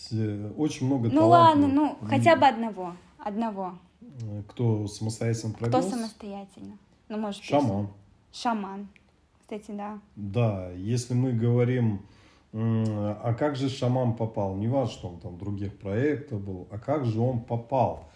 Все, 0.05 0.51
очень 0.57 0.87
много 0.87 1.09
Ну 1.11 1.27
ладно, 1.27 1.67
ну 1.67 1.97
хотя 2.07 2.35
бы 2.35 2.45
одного. 2.47 2.95
Одного. 3.19 3.77
Кто 4.49 4.87
самостоятельно 4.87 5.53
пробился? 5.53 5.87
Кто 5.87 5.97
самостоятельно? 5.97 6.77
Ну, 7.07 7.17
может, 7.17 7.43
Шаман. 7.43 7.89
Шаман 8.31 8.87
кстати, 9.51 9.75
да. 9.75 9.99
Да, 10.15 10.71
если 10.71 11.13
мы 11.13 11.33
говорим, 11.33 12.05
а 12.53 13.33
как 13.37 13.57
же 13.57 13.69
шаман 13.69 14.15
попал? 14.15 14.55
Не 14.55 14.69
важно, 14.69 14.93
что 14.93 15.09
он 15.09 15.19
там 15.19 15.37
других 15.37 15.77
проектов 15.77 16.41
был, 16.41 16.67
а 16.71 16.79
как 16.79 17.05
же 17.05 17.19
он 17.19 17.41
попал? 17.41 18.09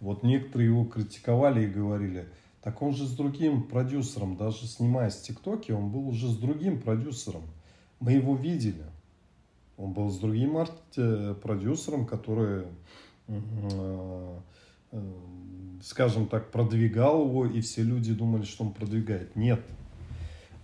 Вот 0.00 0.22
некоторые 0.22 0.68
его 0.68 0.84
критиковали 0.84 1.64
и 1.64 1.66
говорили, 1.66 2.28
так 2.62 2.82
он 2.82 2.94
же 2.94 3.06
с 3.06 3.12
другим 3.12 3.62
продюсером, 3.62 4.36
даже 4.36 4.66
снимаясь 4.66 5.14
в 5.14 5.22
ТикТоке, 5.22 5.72
он 5.72 5.88
был 5.88 6.08
уже 6.08 6.28
с 6.28 6.36
другим 6.36 6.80
продюсером. 6.80 7.44
Мы 7.98 8.12
его 8.12 8.36
видели. 8.36 8.84
Он 9.76 9.92
был 9.92 10.10
с 10.10 10.18
другим 10.18 10.56
арт- 10.56 11.40
продюсером, 11.40 12.06
который, 12.06 12.64
э, 13.28 14.38
э, 14.92 15.12
скажем 15.82 16.28
так, 16.28 16.50
продвигал 16.50 17.26
его, 17.26 17.46
и 17.46 17.60
все 17.60 17.82
люди 17.82 18.14
думали, 18.14 18.44
что 18.44 18.64
он 18.64 18.72
продвигает. 18.72 19.34
Нет, 19.34 19.60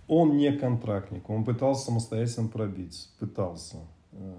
он 0.07 0.37
не 0.37 0.51
контрактник, 0.51 1.29
он 1.29 1.43
пытался 1.43 1.85
самостоятельно 1.85 2.47
пробиться, 2.47 3.09
пытался. 3.19 3.77
Э, 4.11 4.33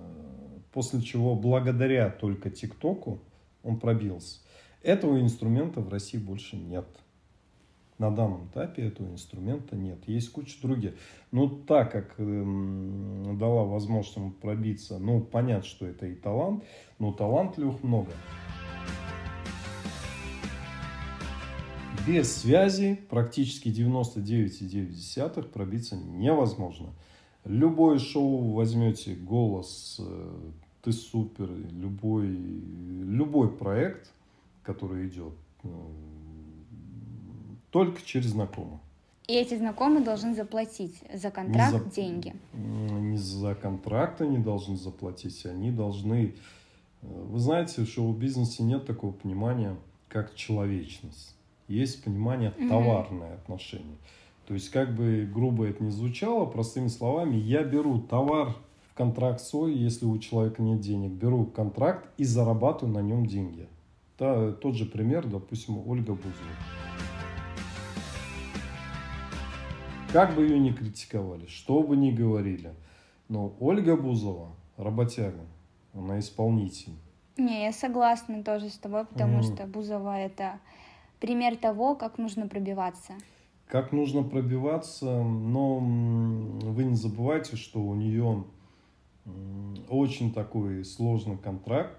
после 0.72 1.00
чего 1.00 1.34
благодаря 1.34 2.10
только 2.10 2.50
ТикТоку 2.50 3.20
он 3.62 3.78
пробился. 3.78 4.40
Этого 4.82 5.20
инструмента 5.20 5.80
в 5.80 5.88
России 5.88 6.18
больше 6.18 6.56
нет. 6.56 6.86
На 8.02 8.10
данном 8.10 8.48
этапе 8.48 8.88
этого 8.88 9.12
инструмента 9.12 9.76
нет. 9.76 10.08
Есть 10.08 10.32
куча 10.32 10.60
других. 10.60 10.94
Но 11.30 11.48
так 11.48 11.92
как 11.92 12.14
э, 12.18 13.34
дала 13.38 13.62
возможность 13.62 14.16
ему 14.16 14.32
пробиться, 14.32 14.98
ну, 14.98 15.20
понятно, 15.20 15.62
что 15.62 15.86
это 15.86 16.06
и 16.06 16.16
талант, 16.16 16.64
но 16.98 17.12
талантливых 17.12 17.84
много. 17.84 18.10
Без 22.04 22.38
связи 22.38 22.98
практически 23.08 23.68
99,9 23.68 25.42
пробиться 25.52 25.94
невозможно. 25.94 26.88
Любое 27.44 28.00
шоу 28.00 28.50
возьмете, 28.50 29.14
голос, 29.14 30.00
э, 30.00 30.50
ты 30.82 30.90
супер, 30.90 31.48
любой, 31.70 32.26
любой 32.26 33.56
проект, 33.56 34.10
который 34.64 35.06
идет, 35.06 35.34
э, 35.62 35.68
только 37.72 38.02
через 38.02 38.28
знакомых. 38.28 38.78
И 39.26 39.34
эти 39.34 39.56
знакомые 39.56 40.04
должны 40.04 40.34
заплатить 40.34 40.94
за 41.12 41.30
контракт 41.30 41.72
не 41.72 41.78
за, 41.78 41.90
деньги. 41.90 42.34
Не 42.52 43.16
за 43.16 43.54
контракт 43.54 44.20
они 44.20 44.38
должны 44.38 44.76
заплатить, 44.76 45.44
они 45.46 45.70
должны... 45.70 46.34
Э, 47.02 47.06
вы 47.06 47.38
знаете, 47.38 47.82
в 47.82 47.88
шоу-бизнесе 47.88 48.62
нет 48.62 48.84
такого 48.84 49.12
понимания, 49.12 49.76
как 50.08 50.34
человечность. 50.34 51.34
Есть 51.66 52.04
понимание 52.04 52.50
товарное 52.50 53.34
угу. 53.34 53.36
отношение. 53.36 53.96
То 54.46 54.54
есть, 54.54 54.70
как 54.70 54.94
бы 54.94 55.28
грубо 55.32 55.66
это 55.66 55.82
ни 55.82 55.90
звучало, 55.90 56.44
простыми 56.44 56.88
словами, 56.88 57.36
я 57.36 57.62
беру 57.62 58.00
товар 58.00 58.54
в 58.90 58.94
контракт 58.94 59.40
свой, 59.40 59.72
если 59.72 60.04
у 60.04 60.18
человека 60.18 60.60
нет 60.60 60.80
денег, 60.80 61.12
беру 61.12 61.46
контракт 61.46 62.06
и 62.18 62.24
зарабатываю 62.24 62.94
на 62.94 63.00
нем 63.00 63.24
деньги. 63.24 63.66
Да, 64.18 64.52
тот 64.52 64.74
же 64.74 64.84
пример, 64.84 65.26
допустим, 65.26 65.88
Ольга 65.88 66.12
Бузова. 66.12 67.11
Как 70.12 70.34
бы 70.34 70.42
ее 70.42 70.58
ни 70.58 70.72
критиковали, 70.72 71.46
что 71.46 71.82
бы 71.82 71.96
ни 71.96 72.10
говорили, 72.10 72.74
но 73.30 73.56
Ольга 73.60 73.96
Бузова 73.96 74.54
работяга, 74.76 75.40
она 75.94 76.18
исполнитель. 76.18 76.92
Не, 77.38 77.64
я 77.64 77.72
согласна 77.72 78.44
тоже 78.44 78.68
с 78.68 78.76
тобой, 78.76 79.06
потому 79.06 79.38
mm. 79.38 79.42
что 79.42 79.66
Бузова 79.66 80.18
это 80.18 80.60
пример 81.18 81.56
того, 81.56 81.94
как 81.94 82.18
нужно 82.18 82.46
пробиваться. 82.46 83.14
Как 83.66 83.90
нужно 83.90 84.22
пробиваться, 84.22 85.22
но 85.22 85.78
вы 85.78 86.84
не 86.84 86.94
забывайте, 86.94 87.56
что 87.56 87.80
у 87.80 87.94
нее 87.94 88.44
очень 89.88 90.34
такой 90.34 90.84
сложный 90.84 91.38
контракт, 91.38 91.96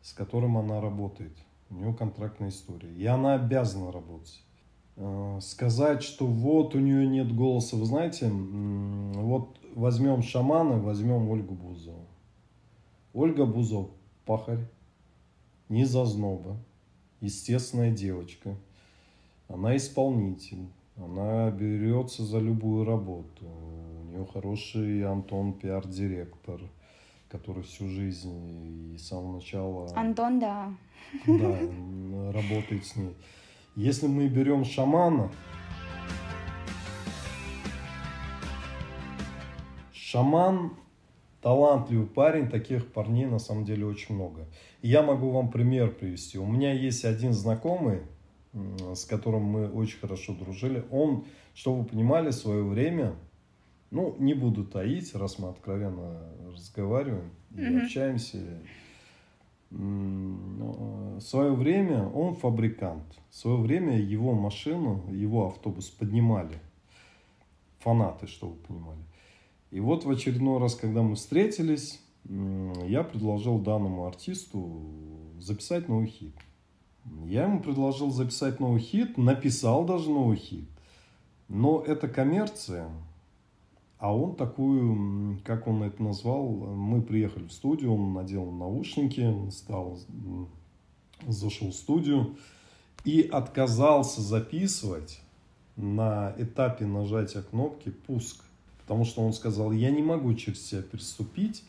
с 0.00 0.12
которым 0.12 0.58
она 0.58 0.80
работает. 0.80 1.36
У 1.70 1.74
нее 1.74 1.92
контрактная 1.92 2.50
история. 2.50 2.94
И 2.94 3.04
она 3.04 3.34
обязана 3.34 3.90
работать. 3.90 4.45
Э, 4.96 5.38
сказать, 5.42 6.02
что 6.02 6.26
вот 6.26 6.74
у 6.74 6.78
нее 6.78 7.06
нет 7.06 7.34
голоса, 7.34 7.76
вы 7.76 7.84
знаете, 7.84 8.30
вот 8.30 9.58
возьмем 9.74 10.22
шамана, 10.22 10.78
возьмем 10.78 11.28
Ольгу 11.28 11.54
Бузову. 11.54 12.06
Ольга 13.12 13.44
Бузов 13.44 13.90
пахарь, 14.24 14.66
не 15.68 15.84
зазноба, 15.84 16.56
естественная 17.20 17.90
девочка. 17.90 18.56
Она 19.48 19.76
исполнитель, 19.76 20.66
она 20.96 21.50
берется 21.50 22.24
за 22.24 22.38
любую 22.38 22.84
работу. 22.84 23.44
У 23.44 24.10
нее 24.10 24.26
хороший 24.32 25.04
Антон 25.04 25.52
пиар-директор, 25.52 26.60
который 27.28 27.62
всю 27.64 27.86
жизнь 27.88 28.94
и 28.94 28.96
с 28.96 29.08
самого 29.08 29.36
начала... 29.36 29.94
Антон, 29.94 30.40
да. 30.40 30.74
Да, 31.26 31.58
работает 32.32 32.86
с 32.86 32.96
ней. 32.96 33.14
Если 33.76 34.06
мы 34.06 34.26
берем 34.28 34.64
шамана, 34.64 35.30
шаман 39.92 40.72
талантливый 41.42 42.06
парень, 42.06 42.48
таких 42.48 42.90
парней 42.90 43.26
на 43.26 43.38
самом 43.38 43.66
деле 43.66 43.84
очень 43.84 44.14
много. 44.14 44.46
И 44.80 44.88
я 44.88 45.02
могу 45.02 45.30
вам 45.30 45.50
пример 45.50 45.92
привести. 45.92 46.38
У 46.38 46.46
меня 46.46 46.72
есть 46.72 47.04
один 47.04 47.34
знакомый, 47.34 48.00
с 48.94 49.04
которым 49.04 49.42
мы 49.42 49.68
очень 49.68 49.98
хорошо 49.98 50.32
дружили. 50.32 50.86
Он, 50.90 51.26
чтобы 51.54 51.82
вы 51.82 51.84
понимали, 51.84 52.30
в 52.30 52.34
свое 52.34 52.64
время, 52.64 53.14
ну, 53.90 54.16
не 54.18 54.32
буду 54.32 54.64
таить, 54.64 55.14
раз 55.14 55.38
мы 55.38 55.50
откровенно 55.50 56.22
разговариваем 56.50 57.30
и 57.50 57.60
mm-hmm. 57.60 57.84
общаемся, 57.84 58.38
в 59.70 61.20
свое 61.20 61.52
время 61.52 62.08
он 62.08 62.34
фабрикант. 62.34 63.18
В 63.30 63.34
свое 63.34 63.58
время 63.58 63.98
его 63.98 64.32
машину, 64.34 65.04
его 65.10 65.46
автобус 65.46 65.88
поднимали. 65.88 66.58
Фанаты, 67.80 68.26
чтобы 68.26 68.54
вы 68.54 68.58
понимали. 68.60 69.00
И 69.70 69.80
вот 69.80 70.04
в 70.04 70.10
очередной 70.10 70.58
раз, 70.58 70.74
когда 70.74 71.02
мы 71.02 71.16
встретились, 71.16 72.00
я 72.24 73.02
предложил 73.04 73.58
данному 73.58 74.06
артисту 74.06 74.82
записать 75.38 75.88
новый 75.88 76.08
хит. 76.08 76.34
Я 77.24 77.44
ему 77.44 77.60
предложил 77.60 78.10
записать 78.10 78.58
новый 78.58 78.80
хит, 78.80 79.16
написал 79.16 79.84
даже 79.84 80.10
новый 80.10 80.36
хит. 80.36 80.68
Но 81.48 81.80
это 81.80 82.08
коммерция, 82.08 82.90
а 83.98 84.14
он 84.14 84.36
такую, 84.36 85.40
как 85.44 85.66
он 85.66 85.82
это 85.82 86.02
назвал, 86.02 86.48
мы 86.48 87.00
приехали 87.00 87.44
в 87.44 87.52
студию, 87.52 87.94
он 87.94 88.12
надел 88.12 88.50
наушники, 88.50 89.34
стал, 89.50 89.98
зашел 91.26 91.70
в 91.70 91.74
студию 91.74 92.36
и 93.04 93.22
отказался 93.22 94.20
записывать 94.20 95.20
на 95.76 96.34
этапе 96.36 96.84
нажатия 96.86 97.42
кнопки 97.42 97.90
«Пуск». 97.90 98.44
Потому 98.82 99.04
что 99.04 99.22
он 99.22 99.32
сказал, 99.32 99.72
я 99.72 99.90
не 99.90 100.02
могу 100.02 100.32
через 100.34 100.64
себя 100.64 100.82
переступить 100.82 101.64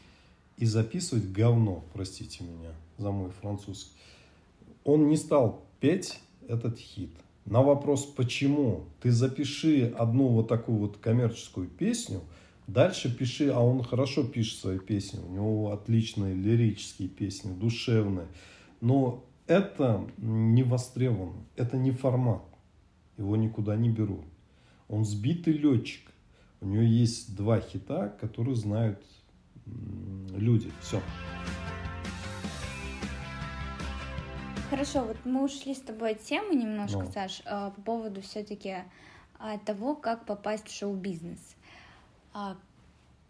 и 0.57 0.65
записывать 0.65 1.31
говно, 1.31 1.83
простите 1.93 2.43
меня 2.43 2.73
за 2.97 3.11
мой 3.11 3.31
французский. 3.31 3.91
Он 4.83 5.07
не 5.07 5.17
стал 5.17 5.63
петь 5.79 6.19
этот 6.47 6.77
хит– 6.77 7.11
на 7.47 7.61
вопрос 7.61 8.05
«почему?» 8.05 8.83
ты 9.01 9.11
запиши 9.11 9.93
одну 9.97 10.27
вот 10.27 10.49
такую 10.49 10.79
вот 10.79 10.97
коммерческую 10.97 11.67
песню, 11.67 12.21
дальше 12.67 13.15
пиши, 13.15 13.49
а 13.49 13.59
он 13.59 13.83
хорошо 13.83 14.23
пишет 14.23 14.59
свои 14.59 14.79
песни, 14.79 15.19
у 15.19 15.31
него 15.31 15.71
отличные 15.71 16.35
лирические 16.35 17.07
песни, 17.07 17.53
душевные, 17.53 18.27
но 18.81 19.23
это 19.47 20.05
не 20.17 20.63
востребовано, 20.63 21.45
это 21.55 21.77
не 21.77 21.91
формат, 21.91 22.43
его 23.17 23.37
никуда 23.37 23.77
не 23.77 23.89
берут. 23.89 24.25
Он 24.89 25.05
сбитый 25.05 25.53
летчик, 25.53 26.11
у 26.59 26.67
него 26.67 26.83
есть 26.83 27.33
два 27.35 27.61
хита, 27.61 28.09
которые 28.19 28.55
знают 28.55 29.01
люди, 30.35 30.69
все. 30.81 31.01
Хорошо, 34.69 35.03
вот 35.03 35.17
мы 35.23 35.43
ушли 35.43 35.73
с 35.73 35.79
тобой 35.79 36.11
от 36.11 36.21
темы 36.21 36.55
немножко, 36.55 36.99
ну. 36.99 37.11
Саш, 37.11 37.41
а, 37.45 37.71
по 37.71 37.81
поводу 37.81 38.21
все-таки 38.21 38.77
а, 39.39 39.57
того, 39.59 39.95
как 39.95 40.25
попасть 40.25 40.67
в 40.67 40.77
шоу-бизнес. 40.77 41.39
А, 42.33 42.57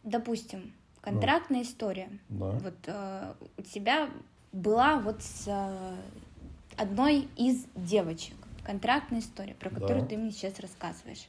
допустим, 0.04 0.74
контрактная 1.02 1.62
да. 1.64 1.66
история. 1.70 2.10
Да. 2.30 2.52
Вот 2.52 3.38
у 3.58 3.62
тебя 3.62 4.10
была 4.52 5.00
вот 5.00 5.22
с 5.22 5.48
одной 6.76 7.28
из 7.36 7.66
девочек 7.76 8.36
контрактная 8.64 9.20
история, 9.20 9.54
про 9.54 9.70
которую 9.70 10.02
да. 10.02 10.08
ты 10.08 10.18
мне 10.18 10.32
сейчас 10.32 10.60
рассказываешь. 10.60 11.28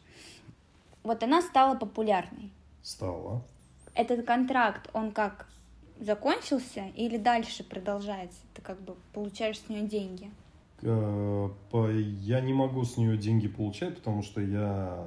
Вот 1.02 1.22
она 1.22 1.42
стала 1.42 1.76
популярной. 1.76 2.50
Стала. 2.82 3.42
Этот 3.94 4.26
контракт, 4.26 4.88
он 4.92 5.12
как 5.12 5.46
закончился 6.00 6.86
или 6.96 7.16
дальше 7.16 7.64
продолжается? 7.64 8.38
Ты 8.54 8.62
как 8.62 8.80
бы 8.80 8.96
получаешь 9.12 9.58
с 9.58 9.68
нее 9.68 9.82
деньги? 9.82 10.30
Э, 10.82 11.48
я 12.20 12.40
не 12.40 12.52
могу 12.52 12.84
с 12.84 12.96
нее 12.96 13.16
деньги 13.16 13.48
получать, 13.48 13.96
потому 13.96 14.22
что 14.22 14.40
я 14.40 15.04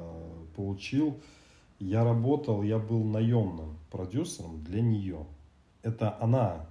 получил, 0.55 1.19
я 1.79 2.03
работал, 2.03 2.61
я 2.63 2.77
был 2.77 3.03
наемным 3.03 3.77
продюсером 3.89 4.63
для 4.63 4.81
нее. 4.81 5.25
Это 5.81 6.17
она 6.19 6.67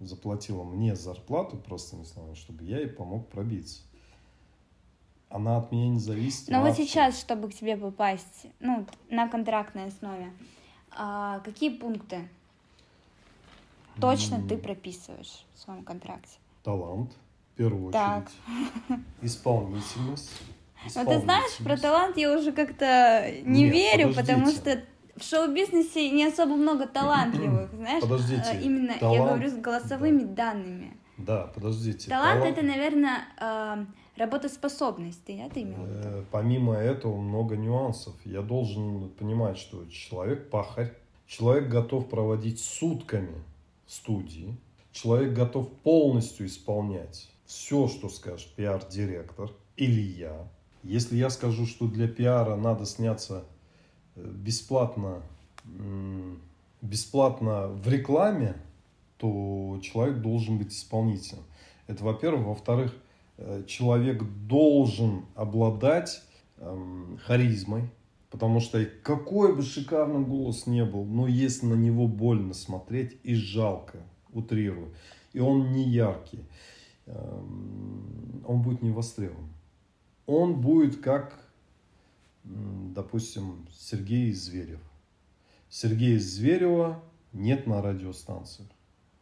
заплатила 0.00 0.64
мне 0.64 0.94
зарплату, 0.94 1.56
просто 1.56 1.96
не 1.96 2.04
знаю, 2.04 2.34
чтобы 2.36 2.64
я 2.64 2.78
ей 2.78 2.88
помог 2.88 3.28
пробиться. 3.28 3.82
Она 5.28 5.56
от 5.56 5.72
меня 5.72 5.88
не 5.88 5.98
зависит. 5.98 6.48
Но 6.48 6.60
вот 6.62 6.76
сейчас, 6.76 7.18
чтобы 7.18 7.50
к 7.50 7.54
тебе 7.54 7.76
попасть, 7.76 8.46
ну, 8.60 8.86
на 9.10 9.28
контрактной 9.28 9.86
основе, 9.86 10.32
а, 10.96 11.40
какие 11.40 11.70
пункты 11.70 12.28
точно 14.00 14.42
ты 14.46 14.56
прописываешь 14.56 15.44
в 15.54 15.58
своем 15.60 15.82
контракте? 15.84 16.38
Талант, 16.62 17.12
в 17.52 17.56
первую 17.56 17.92
так. 17.92 18.28
очередь. 18.88 19.04
Исполнительность. 19.22 20.30
Но 20.94 21.04
ты 21.04 21.18
знаешь, 21.20 21.56
про 21.64 21.76
талант 21.76 22.16
я 22.16 22.36
уже 22.36 22.52
как-то 22.52 23.30
не 23.44 23.64
Нет, 23.64 23.72
верю, 23.72 24.08
подождите. 24.08 24.20
потому 24.34 24.50
что 24.50 24.84
в 25.16 25.22
шоу-бизнесе 25.24 26.10
не 26.10 26.24
особо 26.26 26.56
много 26.56 26.86
талантливых, 26.86 27.72
знаешь? 27.74 28.02
Подождите, 28.02 28.42
э, 28.52 28.62
Именно, 28.62 28.92
я 28.92 28.98
талант- 28.98 29.30
говорю, 29.30 29.50
с 29.50 29.54
голосовыми 29.54 30.24
данными. 30.24 30.96
Да, 31.16 31.46
подождите. 31.54 32.10
Талант 32.10 32.40
талант- 32.40 32.58
это, 32.58 32.66
наверное, 32.66 33.20
э, 33.40 33.84
работоспособность, 34.20 35.24
ты 35.24 35.40
это 35.40 35.62
имел? 35.62 35.78
Э, 35.86 36.24
Помимо 36.30 36.74
этого 36.74 37.16
много 37.16 37.56
нюансов. 37.56 38.14
Я 38.24 38.42
должен 38.42 39.08
понимать, 39.10 39.56
что 39.56 39.86
человек 39.86 40.50
пахарь, 40.50 40.92
человек 41.26 41.68
готов 41.68 42.08
проводить 42.08 42.60
сутками 42.60 43.32
студии, 43.86 44.56
человек 44.92 45.34
готов 45.34 45.70
полностью 45.82 46.46
исполнять 46.46 47.30
все, 47.44 47.88
что 47.88 48.08
скажет 48.08 48.48
пиар-директор 48.56 49.50
или 49.76 50.00
я. 50.00 50.48
Если 50.82 51.16
я 51.16 51.30
скажу, 51.30 51.66
что 51.66 51.86
для 51.86 52.08
пиара 52.08 52.56
надо 52.56 52.84
сняться 52.86 53.44
э, 54.16 54.24
бесплатно, 54.24 55.22
бесплатно 56.82 57.68
в 57.68 57.88
рекламе, 57.88 58.56
то 59.18 59.78
человек 59.82 60.18
должен 60.18 60.58
быть 60.58 60.72
исполнителем. 60.72 61.42
Это, 61.86 62.04
во-первых. 62.04 62.46
Во-вторых, 62.46 62.94
э, 63.38 63.64
человек 63.66 64.22
должен 64.46 65.24
обладать 65.34 66.22
эм, 66.58 67.18
харизмой, 67.24 67.90
потому 68.34 68.58
что 68.58 68.84
какой 69.04 69.54
бы 69.54 69.62
шикарный 69.62 70.26
голос 70.26 70.66
не 70.66 70.84
был, 70.84 71.04
но 71.04 71.28
если 71.28 71.66
на 71.66 71.74
него 71.74 72.08
больно 72.08 72.52
смотреть 72.52 73.16
и 73.22 73.36
жалко, 73.36 73.98
утрирую, 74.32 74.92
и 75.32 75.38
он 75.38 75.70
не 75.70 75.84
яркий, 75.84 76.44
эм, 77.06 78.42
он 78.44 78.62
будет 78.62 78.82
не 78.82 78.90
востребован. 78.90 79.50
Он 80.26 80.60
будет 80.60 81.00
как, 81.00 81.48
допустим, 82.42 83.68
Сергей 83.72 84.32
Зверев. 84.32 84.80
Сергея 85.68 86.18
Зверева 86.18 87.00
нет 87.32 87.68
на 87.68 87.82
радиостанциях. 87.82 88.68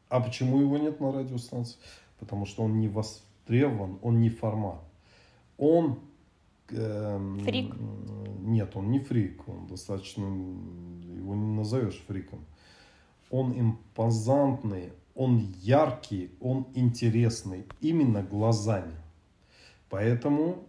А 0.08 0.20
почему 0.20 0.58
его 0.58 0.78
нет 0.78 1.00
на 1.00 1.12
радиостанции? 1.12 1.76
Потому 2.18 2.46
что 2.46 2.62
он 2.62 2.80
не 2.80 2.88
востребован, 2.88 3.98
он 4.00 4.22
не 4.22 4.30
формат. 4.30 4.82
Он... 5.58 6.00
эм, 6.72 7.38
Фрик? 7.40 7.74
Нет, 8.42 8.76
он 8.76 8.90
не 8.90 8.98
фрик. 8.98 9.48
Он 9.48 9.66
достаточно... 9.66 10.24
Его 10.24 11.34
не 11.34 11.54
назовешь 11.54 12.02
фриком. 12.06 12.44
Он 13.30 13.58
импозантный, 13.58 14.92
он 15.14 15.38
яркий, 15.60 16.32
он 16.40 16.66
интересный. 16.74 17.64
Именно 17.80 18.22
глазами. 18.22 18.94
Поэтому 19.88 20.64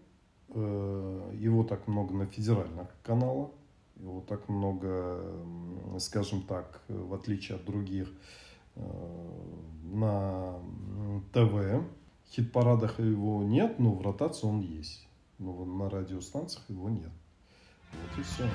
э, 0.49 1.31
его 1.39 1.63
так 1.63 1.87
много 1.87 2.13
на 2.13 2.25
федеральных 2.25 2.87
каналах. 3.03 3.49
Его 3.95 4.21
так 4.21 4.49
много, 4.49 5.21
скажем 5.99 6.41
так, 6.41 6.81
в 6.87 7.13
отличие 7.13 7.57
от 7.57 7.65
других, 7.65 8.11
э, 8.75 8.81
на 9.93 10.59
ТВ. 11.31 11.53
В 11.53 12.35
хит-парадах 12.35 12.99
его 12.99 13.43
нет, 13.43 13.79
но 13.79 13.93
в 13.93 14.01
ротации 14.01 14.45
он 14.47 14.61
есть. 14.61 15.07
Но 15.43 15.51
вот 15.51 15.65
на 15.65 15.89
радиостанциях 15.89 16.63
его 16.69 16.89
нет. 16.89 17.11
Вот 17.91 18.19
и 18.19 18.23
все. 18.23 18.49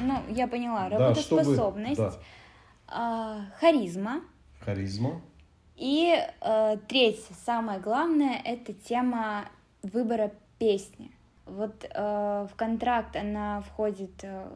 Ну, 0.00 0.22
я 0.28 0.46
поняла. 0.46 0.90
Да, 0.90 1.14
чтобы- 1.14 1.40
Работоспособность, 1.40 1.96
да. 1.96 2.12
а, 2.86 3.40
харизма. 3.58 4.20
Харизма. 4.60 5.22
И 5.76 6.14
э, 6.42 6.76
третье, 6.86 7.34
самое 7.46 7.80
главное, 7.80 8.38
это 8.44 8.74
тема 8.74 9.46
выбора 9.82 10.32
песни. 10.58 11.10
Вот 11.46 11.86
э, 11.88 12.46
в 12.52 12.54
контракт 12.56 13.16
она 13.16 13.62
входит, 13.62 14.22
э, 14.22 14.50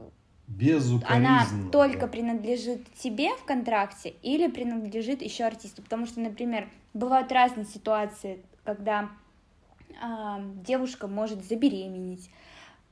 она 1.08 1.46
только 1.72 2.00
да. 2.02 2.06
принадлежит 2.08 2.92
тебе 2.92 3.34
в 3.36 3.44
контракте 3.46 4.10
или 4.22 4.48
принадлежит 4.48 5.22
еще 5.22 5.44
артисту. 5.44 5.82
Потому 5.82 6.04
что, 6.04 6.20
например, 6.20 6.68
бывают 6.92 7.32
разные 7.32 7.64
ситуации, 7.64 8.44
когда 8.64 9.10
а, 10.02 10.42
девушка 10.66 11.06
может 11.06 11.44
забеременеть, 11.44 12.30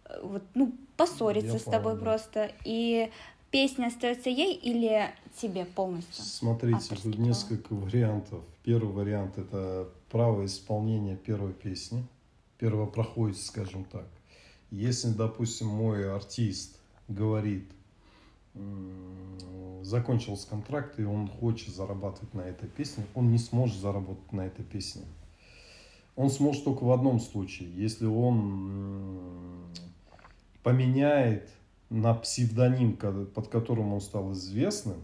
э, 0.04 0.20
вот, 0.22 0.42
ну, 0.54 0.72
поссориться 0.96 1.54
Я 1.54 1.58
с 1.58 1.64
тобой 1.64 1.94
понял, 1.94 1.96
да. 1.96 2.00
просто, 2.02 2.52
и 2.64 3.10
песня 3.50 3.86
остается 3.86 4.30
ей 4.30 4.54
или 4.54 5.10
тебе 5.40 5.64
полностью? 5.64 6.24
Смотрите, 6.24 6.94
тут 6.94 7.18
несколько 7.18 7.74
вариантов. 7.74 8.42
Первый 8.62 8.92
вариант 8.92 9.38
это 9.38 9.88
право 10.10 10.44
исполнения 10.44 11.16
первой 11.16 11.52
песни. 11.52 12.06
Первопроходец, 12.58 13.46
скажем 13.46 13.84
так. 13.84 14.06
Если, 14.70 15.08
допустим, 15.08 15.66
мой 15.68 16.14
артист 16.14 16.78
говорит, 17.08 17.68
закончился 19.82 20.48
контракт, 20.48 20.98
и 20.98 21.04
он 21.04 21.28
хочет 21.28 21.74
зарабатывать 21.74 22.32
на 22.34 22.42
этой 22.42 22.68
песне, 22.68 23.04
он 23.14 23.30
не 23.30 23.38
сможет 23.38 23.76
заработать 23.76 24.32
на 24.32 24.46
этой 24.46 24.64
песне. 24.64 25.02
Он 26.16 26.30
сможет 26.30 26.64
только 26.64 26.84
в 26.84 26.92
одном 26.92 27.20
случае, 27.20 27.70
если 27.74 28.06
он 28.06 29.70
поменяет 30.62 31.48
на 31.90 32.14
псевдоним, 32.14 32.96
под 32.96 33.48
которым 33.48 33.92
он 33.92 34.00
стал 34.00 34.32
известным, 34.32 34.98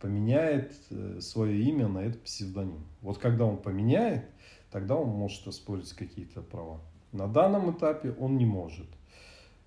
поменяет 0.00 0.74
э, 0.90 1.20
свое 1.20 1.62
имя 1.62 1.88
на 1.88 1.98
этот 1.98 2.22
псевдоним. 2.22 2.84
Вот 3.02 3.18
когда 3.18 3.44
он 3.44 3.58
поменяет, 3.58 4.24
тогда 4.70 4.96
он 4.96 5.08
может 5.08 5.46
оспорить 5.46 5.92
какие-то 5.92 6.40
права. 6.40 6.80
На 7.12 7.26
данном 7.26 7.70
этапе 7.76 8.12
он 8.18 8.36
не 8.38 8.46
может. 8.46 8.86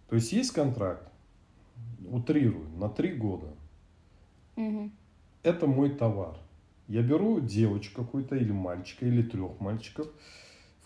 То 0.09 0.15
есть 0.15 0.31
есть 0.31 0.51
контракт, 0.51 1.07
утрирую, 2.09 2.67
на 2.77 2.89
три 2.89 3.13
года. 3.13 3.53
Мгм. 4.55 4.91
Это 5.43 5.67
мой 5.67 5.89
товар. 5.91 6.37
Я 6.87 7.01
беру 7.01 7.39
девочку 7.39 8.03
какую-то 8.03 8.35
или 8.35 8.51
мальчика, 8.51 9.05
или 9.05 9.23
трех 9.23 9.59
мальчиков, 9.59 10.07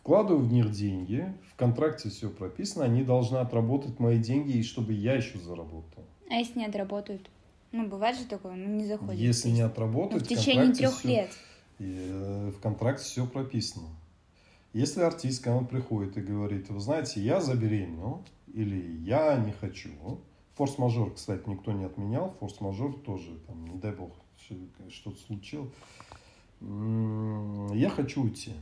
вкладываю 0.07 0.45
в 0.45 0.53
них 0.53 0.71
деньги, 0.71 1.33
в 1.51 1.57
контракте 1.57 2.07
все 2.09 2.29
прописано, 2.29 2.85
они 2.85 3.03
должны 3.03 3.39
отработать 3.39 3.99
мои 3.99 4.17
деньги, 4.19 4.51
и 4.53 4.63
чтобы 4.63 4.93
я 4.93 5.15
еще 5.15 5.37
заработал. 5.37 6.01
А 6.29 6.35
если 6.35 6.59
не 6.59 6.65
отработают? 6.65 7.29
Ну, 7.73 7.89
бывает 7.89 8.17
же 8.17 8.23
такое, 8.23 8.55
ну, 8.55 8.69
не 8.73 8.85
заходит. 8.85 9.19
Если 9.19 9.49
не 9.49 9.59
отработают, 9.59 10.23
Ну, 10.23 10.25
в 10.25 10.39
течение 10.39 10.71
трех 10.73 10.97
всё- 10.97 11.09
лет. 11.09 11.29
И, 11.79 11.93
э, 12.09 12.51
в 12.55 12.61
контракте 12.61 13.03
все 13.03 13.27
прописано. 13.27 13.89
Если 14.71 15.01
артист 15.01 15.43
ко 15.43 15.51
мне 15.51 15.67
приходит 15.67 16.15
и 16.17 16.21
говорит, 16.21 16.69
вы 16.69 16.79
знаете, 16.79 17.19
я 17.19 17.41
забеременел, 17.41 18.23
или 18.53 19.01
я 19.03 19.35
не 19.35 19.51
хочу. 19.51 19.89
Форс-мажор, 20.55 21.15
кстати, 21.15 21.49
никто 21.49 21.73
не 21.73 21.83
отменял. 21.83 22.33
Форс-мажор 22.39 22.93
тоже, 23.01 23.29
там, 23.45 23.65
не 23.67 23.77
дай 23.77 23.91
бог, 23.91 24.11
что- 24.39 24.55
что-то 24.89 25.17
случилось. 25.27 25.69
Я 26.61 27.89
хочу 27.89 28.23
уйти. 28.23 28.53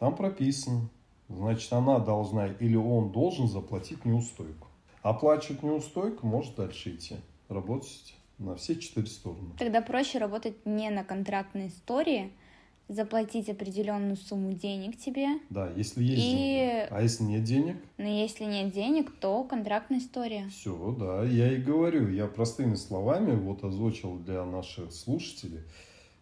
Там 0.00 0.16
прописано. 0.16 0.88
Значит, 1.28 1.72
она 1.72 2.00
должна 2.00 2.48
или 2.48 2.74
он 2.74 3.12
должен 3.12 3.46
заплатить 3.46 4.04
неустойку. 4.04 4.66
Оплачивать 5.02 5.62
неустойку, 5.62 6.26
может 6.26 6.56
дальше 6.56 6.90
идти. 6.96 7.16
Работать 7.48 8.14
на 8.38 8.56
все 8.56 8.74
четыре 8.76 9.06
стороны. 9.06 9.50
Тогда 9.58 9.80
проще 9.82 10.18
работать 10.18 10.54
не 10.66 10.90
на 10.90 11.04
контрактной 11.04 11.68
истории, 11.68 12.32
заплатить 12.88 13.48
определенную 13.48 14.16
сумму 14.16 14.52
денег 14.52 14.98
тебе, 14.98 15.28
Да, 15.50 15.70
если 15.76 16.02
есть 16.02 16.22
И- 16.22 16.30
деньги. 16.30 16.86
А 16.90 17.02
если 17.02 17.22
нет 17.22 17.44
денег, 17.44 17.76
но 17.98 18.04
если 18.08 18.44
нет 18.44 18.72
денег, 18.72 19.12
то 19.20 19.44
контрактная 19.44 19.98
история. 20.00 20.48
все, 20.48 20.96
да, 20.98 21.22
я 21.24 21.52
и 21.52 21.58
говорю. 21.58 22.08
Я 22.08 22.26
простыми 22.26 22.74
словами 22.74 23.36
вот 23.36 23.62
озвучил 23.62 24.16
для 24.18 24.44
наших 24.44 24.90
слушателей, 24.92 25.60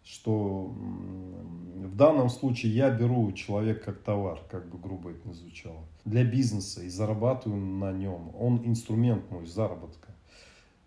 что 0.09 0.73
в 0.73 1.95
данном 1.95 2.31
случае 2.31 2.75
я 2.75 2.89
беру 2.91 3.31
человека 3.33 3.93
как 3.93 3.99
товар, 4.03 4.41
как 4.51 4.67
бы 4.71 4.79
грубо 4.79 5.11
это 5.11 5.29
ни 5.29 5.35
звучало, 5.35 5.85
для 6.07 6.25
бизнеса 6.25 6.83
и 6.83 6.89
зарабатываю 6.89 7.61
на 7.61 7.93
нем. 7.93 8.35
Он 8.35 8.65
инструмент 8.65 9.31
мой 9.31 9.45
заработка. 9.47 10.09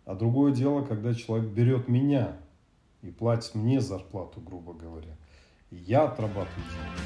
А 0.05 0.15
другое 0.15 0.53
дело, 0.53 0.83
когда 0.83 1.13
человек 1.13 1.51
берет 1.51 1.87
меня 1.87 2.37
и 3.03 3.11
платит 3.11 3.53
мне 3.53 3.79
зарплату, 3.79 4.41
грубо 4.41 4.73
говоря. 4.73 5.15
И 5.69 5.75
я 5.75 6.05
отрабатываю 6.05 6.65
деньги. 6.65 7.01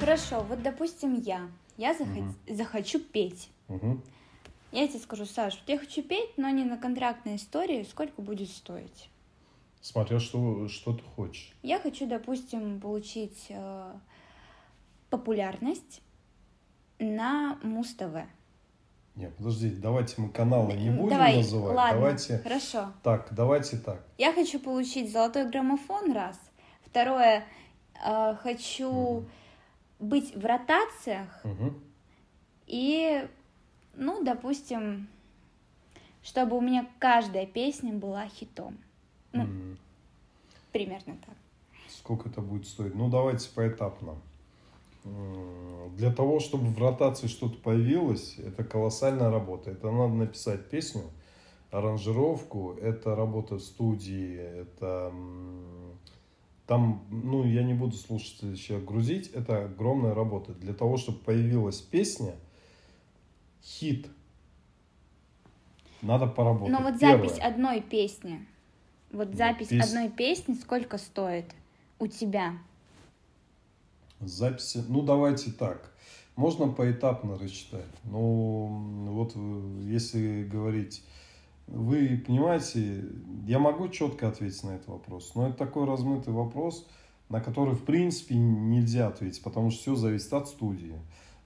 Хорошо, 0.00 0.44
вот 0.48 0.60
допустим 0.62 1.14
я. 1.14 1.48
Я 1.76 1.94
захот- 1.94 2.34
захочу 2.48 2.98
петь. 2.98 3.48
Мгм. 3.68 4.02
Я 4.74 4.88
тебе 4.88 4.98
скажу, 4.98 5.24
Саш, 5.24 5.54
вот 5.54 5.68
я 5.68 5.78
хочу 5.78 6.02
петь, 6.02 6.36
но 6.36 6.48
не 6.48 6.64
на 6.64 6.76
контрактной 6.76 7.36
истории, 7.36 7.84
сколько 7.88 8.20
будет 8.20 8.50
стоить? 8.50 9.08
Смотря 9.80 10.18
что, 10.18 10.66
что 10.68 10.94
ты 10.94 11.02
хочешь. 11.14 11.52
Я 11.62 11.78
хочу, 11.78 12.06
допустим, 12.08 12.80
получить 12.80 13.46
э, 13.50 13.92
популярность 15.10 16.00
на 16.98 17.56
Муз-ТВ. 17.62 18.26
Не, 19.14 19.28
подожди, 19.28 19.70
давайте 19.70 20.20
мы 20.20 20.28
каналы 20.30 20.72
не 20.72 20.90
будем 20.90 21.10
Давай, 21.10 21.36
называть. 21.36 21.76
ладно, 21.76 22.00
Давайте 22.00 22.38
хорошо. 22.38 22.92
так, 23.04 23.28
давайте 23.32 23.76
так. 23.76 24.04
Я 24.18 24.32
хочу 24.32 24.58
получить 24.58 25.12
золотой 25.12 25.48
граммофон, 25.48 26.10
раз. 26.12 26.36
Второе, 26.84 27.44
э, 28.04 28.34
хочу 28.42 28.90
Мгм. 28.90 29.30
быть 30.00 30.34
в 30.34 30.44
ротациях 30.44 31.44
Мгм. 31.44 31.80
И, 32.66 33.28
ну, 33.96 34.22
допустим, 34.24 35.08
чтобы 36.22 36.56
у 36.56 36.60
меня 36.60 36.86
каждая 36.98 37.46
песня 37.46 37.92
была 37.92 38.26
хитом. 38.28 38.78
Ну, 39.32 39.42
М. 39.42 39.78
примерно 40.72 41.16
так. 41.26 41.36
Сколько 41.88 42.28
это 42.28 42.40
будет 42.40 42.66
стоить? 42.66 42.94
Ну, 42.94 43.08
давайте 43.08 43.48
поэтапно. 43.54 44.16
Для 45.96 46.10
того, 46.12 46.40
чтобы 46.40 46.66
в 46.68 46.78
ротации 46.78 47.26
что-то 47.26 47.56
появилось, 47.58 48.38
это 48.38 48.64
колоссальная 48.64 49.30
работа. 49.30 49.70
Это 49.70 49.90
надо 49.90 50.14
написать 50.14 50.70
песню, 50.70 51.02
аранжировку, 51.70 52.72
это 52.80 53.14
работа 53.14 53.56
в 53.56 53.60
студии, 53.60 54.36
это 54.36 55.12
там, 56.66 57.04
ну, 57.10 57.44
я 57.44 57.62
не 57.62 57.74
буду 57.74 57.96
слушателей 57.96 58.56
сейчас 58.56 58.82
грузить, 58.82 59.28
это 59.28 59.64
огромная 59.66 60.14
работа. 60.14 60.54
Для 60.54 60.72
того, 60.72 60.96
чтобы 60.96 61.18
появилась 61.18 61.80
песня, 61.80 62.34
хит, 63.64 64.06
надо 66.02 66.26
поработать. 66.26 66.72
Но 66.72 66.82
вот 66.82 66.98
Первое. 66.98 67.28
запись 67.28 67.38
одной 67.42 67.80
песни, 67.80 68.46
вот 69.10 69.30
Ну, 69.30 69.36
запись 69.36 69.68
пес- 69.68 69.84
одной 69.88 70.10
песни 70.10 70.54
сколько 70.54 70.98
стоит 70.98 71.46
у 71.98 72.06
тебя? 72.06 72.52
Записи. 74.20 74.84
Ну, 74.88 75.02
давайте 75.02 75.50
так. 75.50 75.92
Можно 76.36 76.68
поэтапно 76.68 77.38
рассчитать. 77.38 77.86
Ну, 78.04 78.66
вот 79.10 79.32
э, 79.36 79.80
если 79.84 80.44
говорить, 80.44 81.02
вы 81.66 82.22
понимаете, 82.26 83.04
я 83.46 83.58
могу 83.58 83.88
четко 83.88 84.28
ответить 84.28 84.62
на 84.64 84.70
этот 84.70 84.88
вопрос, 84.88 85.32
но 85.34 85.48
это 85.48 85.56
такой 85.56 85.86
размытый 85.86 86.32
вопрос, 86.34 86.86
на 87.28 87.40
который, 87.40 87.74
в 87.74 87.84
принципе, 87.84 88.34
нельзя 88.34 89.08
ответить, 89.08 89.42
потому 89.42 89.70
что 89.70 89.80
все 89.80 89.94
зависит 89.94 90.32
от 90.32 90.48
студии, 90.48 90.98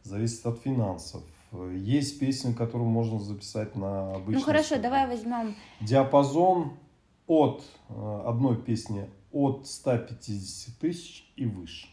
зависит 0.02 0.44
от 0.46 0.59
финансов. 0.61 1.22
Есть 1.52 2.18
песни, 2.20 2.52
которую 2.52 2.88
можно 2.90 3.18
записать 3.18 3.74
на 3.74 4.14
обычной 4.14 4.34
ну 4.34 4.40
хорошо, 4.40 4.66
студии. 4.66 4.82
давай 4.82 5.06
возьмем. 5.06 5.54
Диапазон 5.80 6.72
от 7.26 7.62
э, 7.88 8.22
одной 8.26 8.56
песни 8.56 9.08
от 9.32 9.66
150 9.66 10.78
тысяч 10.78 11.30
и 11.37 11.46
выше. 11.46 11.88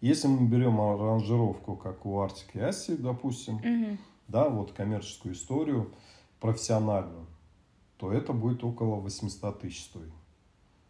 Если 0.00 0.26
мы 0.26 0.46
берем 0.48 0.80
аранжировку, 0.80 1.76
как 1.76 2.04
у 2.04 2.20
Артик 2.20 2.56
и 2.56 2.96
допустим, 2.96 3.56
Мгм. 3.56 3.98
да, 4.28 4.48
вот 4.48 4.72
коммерческую 4.72 5.34
историю, 5.34 5.92
профессиональную, 6.40 7.26
то 7.98 8.12
это 8.12 8.32
будет 8.32 8.64
около 8.64 8.96
800 8.96 9.60
тысяч 9.60 9.84
стоить. 9.84 10.12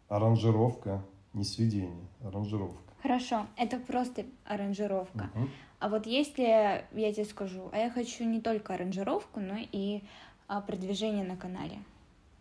Аранжировка, 0.07 1.05
не 1.33 1.43
сведение, 1.43 2.07
аранжировка. 2.23 2.82
Хорошо, 3.03 3.47
это 3.57 3.77
просто 3.79 4.25
аранжировка. 4.45 5.29
Мгм. 5.35 5.49
А 5.79 5.89
вот 5.89 6.07
если 6.07 6.43
я 6.43 7.13
тебе 7.13 7.25
скажу, 7.25 7.69
а 7.73 7.77
я 7.77 7.89
хочу 7.89 8.23
не 8.23 8.39
только 8.39 8.75
аранжировку, 8.75 9.41
но 9.41 9.57
и 9.73 10.01
а, 10.47 10.61
продвижение 10.61 11.25
на 11.25 11.35
канале. 11.35 11.79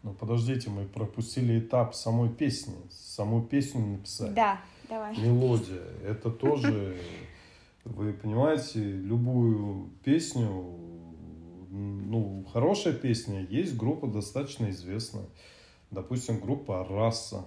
Ну, 0.04 0.14
подождите, 0.14 0.70
мы 0.70 0.84
пропустили 0.84 1.58
этап 1.58 1.96
самой 1.96 2.28
песни. 2.28 2.76
Саму 2.90 3.42
песню 3.42 3.84
написать. 3.84 4.34
Да, 4.34 4.60
давай. 4.88 5.18
Мелодия. 5.18 5.82
Это 6.04 6.30
тоже, 6.30 6.96
вы 7.84 8.12
понимаете, 8.12 8.78
любую 8.80 9.90
песню, 10.04 10.78
ну, 11.70 12.46
хорошая 12.52 12.92
песня, 12.92 13.44
есть 13.50 13.76
группа 13.76 14.06
достаточно 14.06 14.70
известная. 14.70 15.26
Допустим, 15.90 16.38
группа 16.38 16.86
Раса. 16.88 17.44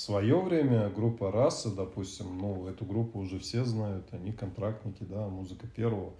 Свое 0.00 0.40
время 0.40 0.88
группа 0.88 1.30
Раса, 1.30 1.70
допустим, 1.70 2.38
ну, 2.38 2.66
эту 2.66 2.86
группу 2.86 3.18
уже 3.18 3.38
все 3.38 3.66
знают, 3.66 4.06
они 4.12 4.32
контрактники, 4.32 5.02
да, 5.02 5.28
музыка 5.28 5.66
первого, 5.66 6.14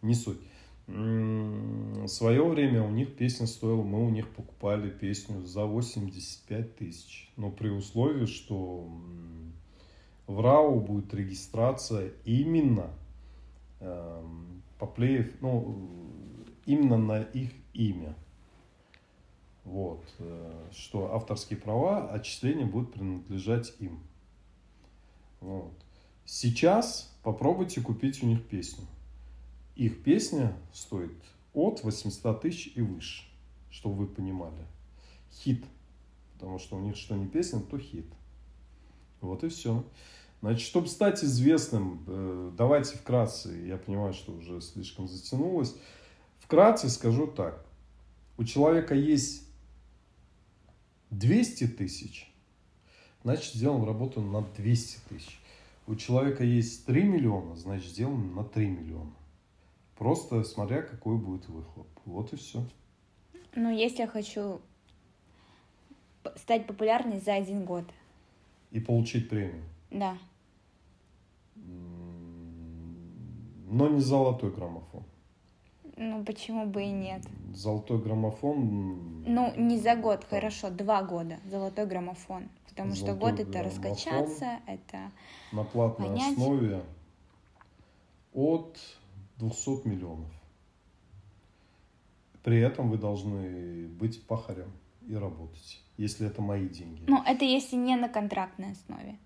не 0.00 0.14
суть. 0.14 0.38
В 0.86 2.08
свое 2.08 2.42
время 2.48 2.82
у 2.82 2.90
них 2.90 3.14
песня 3.14 3.46
стоила, 3.46 3.82
мы 3.82 4.06
у 4.06 4.08
них 4.08 4.26
покупали 4.30 4.88
песню 4.88 5.44
за 5.44 5.66
85 5.66 6.76
тысяч. 6.76 7.30
Но 7.36 7.50
при 7.50 7.68
условии, 7.68 8.24
что 8.24 8.88
в 10.26 10.40
РАО 10.40 10.80
будет 10.80 11.12
регистрация 11.12 12.12
именно 12.24 12.88
эм, 13.80 14.62
по 14.78 14.86
плеев, 14.86 15.30
ну, 15.42 15.90
именно 16.64 16.96
на 16.96 17.20
их 17.20 17.50
имя. 17.74 18.14
Вот. 19.66 20.04
э, 20.20 20.68
Что 20.72 21.12
авторские 21.12 21.58
права, 21.58 22.08
отчисления 22.10 22.64
будут 22.64 22.92
принадлежать 22.92 23.74
им. 23.80 24.00
Вот. 25.40 25.72
Сейчас 26.24 27.14
попробуйте 27.22 27.80
купить 27.80 28.22
у 28.22 28.26
них 28.26 28.46
песню. 28.46 28.86
Их 29.74 30.02
песня 30.02 30.56
стоит 30.72 31.12
от 31.52 31.82
800 31.82 32.40
тысяч 32.40 32.72
и 32.76 32.80
выше, 32.80 33.24
чтобы 33.70 33.96
вы 33.96 34.06
понимали. 34.06 34.64
Хит. 35.32 35.64
Потому 36.34 36.58
что 36.58 36.76
у 36.76 36.80
них 36.80 36.96
что 36.96 37.16
не 37.16 37.26
песня, 37.26 37.60
то 37.60 37.78
хит. 37.78 38.06
Вот 39.20 39.42
и 39.42 39.48
все. 39.48 39.84
Значит, 40.42 40.66
чтобы 40.66 40.86
стать 40.86 41.24
известным, 41.24 42.04
э, 42.06 42.52
давайте 42.56 42.96
вкратце, 42.96 43.50
я 43.66 43.78
понимаю, 43.78 44.14
что 44.14 44.32
уже 44.32 44.60
слишком 44.60 45.08
затянулось. 45.08 45.74
Вкратце 46.38 46.88
скажу 46.88 47.26
так. 47.26 47.66
У 48.38 48.44
человека 48.44 48.94
есть 48.94 49.45
200 51.10 51.68
тысяч, 51.68 52.30
значит, 53.22 53.54
сделаем 53.54 53.84
работу 53.84 54.20
на 54.20 54.42
200 54.42 54.98
тысяч. 55.08 55.38
У 55.86 55.94
человека 55.94 56.42
есть 56.44 56.84
3 56.86 57.02
миллиона, 57.04 57.56
значит, 57.56 57.90
сделаем 57.90 58.34
на 58.34 58.44
3 58.44 58.66
миллиона. 58.66 59.12
Просто 59.96 60.42
смотря 60.44 60.82
какой 60.82 61.16
будет 61.16 61.48
выхлоп. 61.48 61.86
Вот 62.04 62.32
и 62.32 62.36
все. 62.36 62.64
Ну, 63.54 63.70
если 63.74 63.98
я 64.02 64.08
хочу 64.08 64.60
стать 66.36 66.66
популярной 66.66 67.20
за 67.20 67.34
один 67.34 67.64
год, 67.64 67.84
И 68.72 68.80
получить 68.80 69.28
премию. 69.28 69.64
да. 69.90 70.18
Но 73.68 73.88
не 73.88 74.00
золотой 74.00 74.52
граммофон. 74.52 75.02
Ну, 75.96 76.24
почему 76.24 76.66
бы 76.66 76.82
и 76.82 76.90
нет? 76.90 77.22
Золотой 77.54 77.98
граммофон... 77.98 79.24
Ну, 79.24 79.52
не 79.56 79.78
за 79.78 79.96
год, 79.96 80.24
хорошо, 80.28 80.70
два 80.70 81.02
года 81.02 81.38
золотой 81.50 81.86
граммофон. 81.86 82.48
Потому 82.68 82.94
что 82.94 83.06
Золотой 83.06 83.30
год 83.30 83.40
это 83.40 83.62
раскачаться, 83.62 84.60
это... 84.66 85.10
на 85.52 85.64
платной 85.64 86.08
Понять. 86.08 86.32
основе 86.32 86.82
от 88.34 88.78
200 89.38 89.88
миллионов. 89.88 90.30
При 92.42 92.60
этом 92.60 92.90
вы 92.90 92.98
должны 92.98 93.88
быть 93.88 94.22
пахарем 94.26 94.70
и 95.08 95.14
работать, 95.14 95.82
если 95.96 96.26
это 96.26 96.42
мои 96.42 96.68
деньги. 96.68 97.02
Ну, 97.06 97.22
это 97.24 97.46
если 97.46 97.76
не 97.76 97.96
на 97.96 98.10
контрактной 98.10 98.72
основе. 98.72 99.18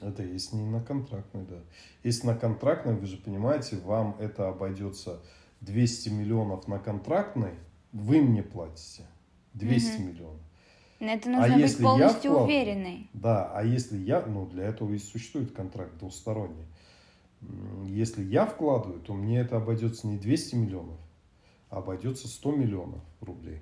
Это 0.00 0.22
если 0.22 0.56
не 0.56 0.70
на 0.70 0.80
контрактной, 0.80 1.44
да. 1.44 1.58
Если 2.02 2.26
на 2.26 2.34
контрактной, 2.34 2.94
вы 2.94 3.06
же 3.06 3.18
понимаете, 3.18 3.76
вам 3.76 4.16
это 4.18 4.48
обойдется 4.48 5.20
200 5.60 6.08
миллионов 6.10 6.68
на 6.68 6.78
контрактной, 6.78 7.54
вы 7.92 8.20
мне 8.20 8.42
платите 8.42 9.06
200 9.54 10.00
Мгм. 10.00 10.08
миллионов. 10.08 10.40
На 11.00 11.14
это 11.14 11.28
нужно 11.28 11.42
быть 11.44 11.52
А 11.52 11.58
если 11.58 11.82
я 11.82 11.88
полностью 11.88 12.30
вкладываю? 12.32 12.44
уверенной. 12.44 13.10
Да, 13.12 13.52
а 13.54 13.62
если 13.64 13.96
я, 13.98 14.24
ну 14.26 14.46
для 14.46 14.64
этого 14.64 14.92
и 14.92 14.98
существует 14.98 15.52
контракт 15.52 15.96
двусторонний. 15.98 16.66
Если 17.86 18.24
я 18.24 18.46
вкладываю, 18.46 19.00
то 19.00 19.14
мне 19.14 19.38
это 19.38 19.56
обойдется 19.56 20.08
не 20.08 20.18
200 20.18 20.56
миллионов, 20.56 20.98
а 21.70 21.78
обойдется 21.78 22.26
100 22.26 22.50
миллионов 22.52 23.00
рублей. 23.20 23.60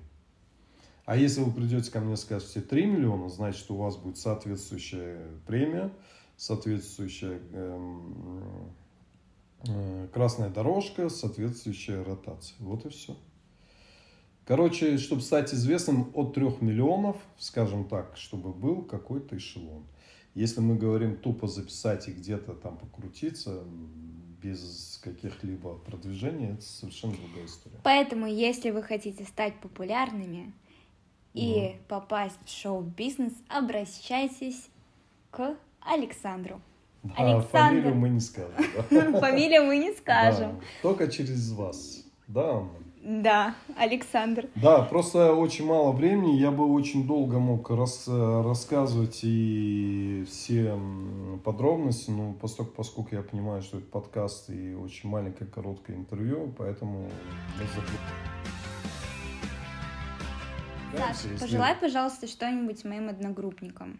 А 1.05 1.15
если 1.15 1.41
вы 1.41 1.51
придете 1.51 1.91
ко 1.91 1.99
мне 1.99 2.13
и 2.15 2.17
скажете 2.17 2.59
3 2.59 2.85
миллиона, 2.87 3.29
значит, 3.29 3.69
у 3.69 3.75
вас 3.77 3.95
будет 3.97 4.17
соответствующая 4.17 5.29
премия, 5.45 5.91
соответствующая 6.35 7.39
эм, 7.53 8.73
красная 10.13 10.49
дорожка, 10.49 11.09
соответствующая 11.09 12.03
ротация. 12.03 12.55
Вот 12.59 12.85
и 12.85 12.89
все. 12.89 13.15
Короче, 14.45 14.97
чтобы 14.97 15.21
стать 15.21 15.53
известным 15.53 16.09
от 16.13 16.33
3 16.33 16.45
миллионов, 16.61 17.17
скажем 17.37 17.87
так, 17.87 18.15
чтобы 18.15 18.53
был 18.53 18.81
какой-то 18.83 19.35
эшелон. 19.35 19.83
Если 20.35 20.61
мы 20.61 20.75
говорим 20.75 21.17
тупо 21.17 21.47
записать 21.47 22.07
и 22.07 22.11
где-то 22.11 22.53
там 22.53 22.77
покрутиться, 22.77 23.63
без 24.41 25.01
каких-либо 25.03 25.75
продвижений, 25.79 26.53
это 26.53 26.61
совершенно 26.61 27.15
другая 27.15 27.45
история. 27.45 27.79
Поэтому, 27.83 28.27
если 28.27 28.69
вы 28.69 28.83
хотите 28.83 29.25
стать 29.25 29.59
популярными 29.59 30.53
и 31.33 31.75
попасть 31.87 32.37
в 32.45 32.49
шоу-бизнес, 32.49 33.33
обращайтесь 33.49 34.69
к 35.31 35.57
Александру. 35.81 36.61
Александр. 37.15 37.47
фамилию 37.51 37.95
мы 37.95 38.09
не 38.09 38.19
скажем. 38.19 38.53
да. 38.89 39.19
Фамилию 39.19 39.63
мы 39.63 39.77
не 39.77 39.93
скажем. 39.93 40.59
Да, 40.59 40.65
только 40.81 41.07
через 41.07 41.51
вас. 41.51 42.03
Да, 42.27 42.63
Да, 43.01 43.55
Александр. 43.77 44.49
Да, 44.55 44.81
просто 44.81 45.33
очень 45.33 45.65
мало 45.65 45.93
времени. 45.93 46.35
Я 46.35 46.51
бы 46.51 46.65
очень 46.73 47.07
долго 47.07 47.39
мог 47.39 47.69
рас, 47.69 48.05
рассказывать 48.07 49.19
и 49.23 50.25
все 50.27 50.77
подробности, 51.45 52.09
но 52.09 52.33
поскольку, 52.33 52.73
поскольку 52.75 53.15
я 53.15 53.21
понимаю, 53.21 53.61
что 53.61 53.77
это 53.77 53.87
подкаст 53.87 54.49
и 54.49 54.73
очень 54.73 55.09
маленькое 55.09 55.49
короткое 55.49 55.95
интервью, 55.95 56.53
поэтому 56.57 57.09
Саша, 60.97 61.39
пожелай, 61.39 61.75
пожалуйста, 61.75 62.27
что-нибудь 62.27 62.83
моим 62.83 63.09
одногруппникам. 63.09 63.99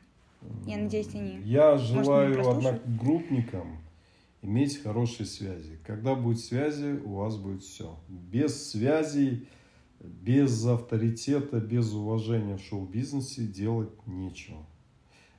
Я 0.65 0.77
надеюсь, 0.77 1.13
они... 1.13 1.39
Я 1.43 1.77
желаю 1.77 2.49
одногруппникам 2.49 3.79
иметь 4.41 4.81
хорошие 4.81 5.25
связи. 5.25 5.79
Когда 5.85 6.15
будет 6.15 6.39
связи, 6.39 6.99
у 7.03 7.15
вас 7.15 7.37
будет 7.37 7.63
все. 7.63 7.97
Без 8.07 8.69
связей, 8.69 9.47
без 9.99 10.65
авторитета, 10.65 11.59
без 11.59 11.93
уважения 11.93 12.57
в 12.57 12.61
шоу-бизнесе 12.61 13.43
делать 13.43 13.89
нечего. 14.05 14.65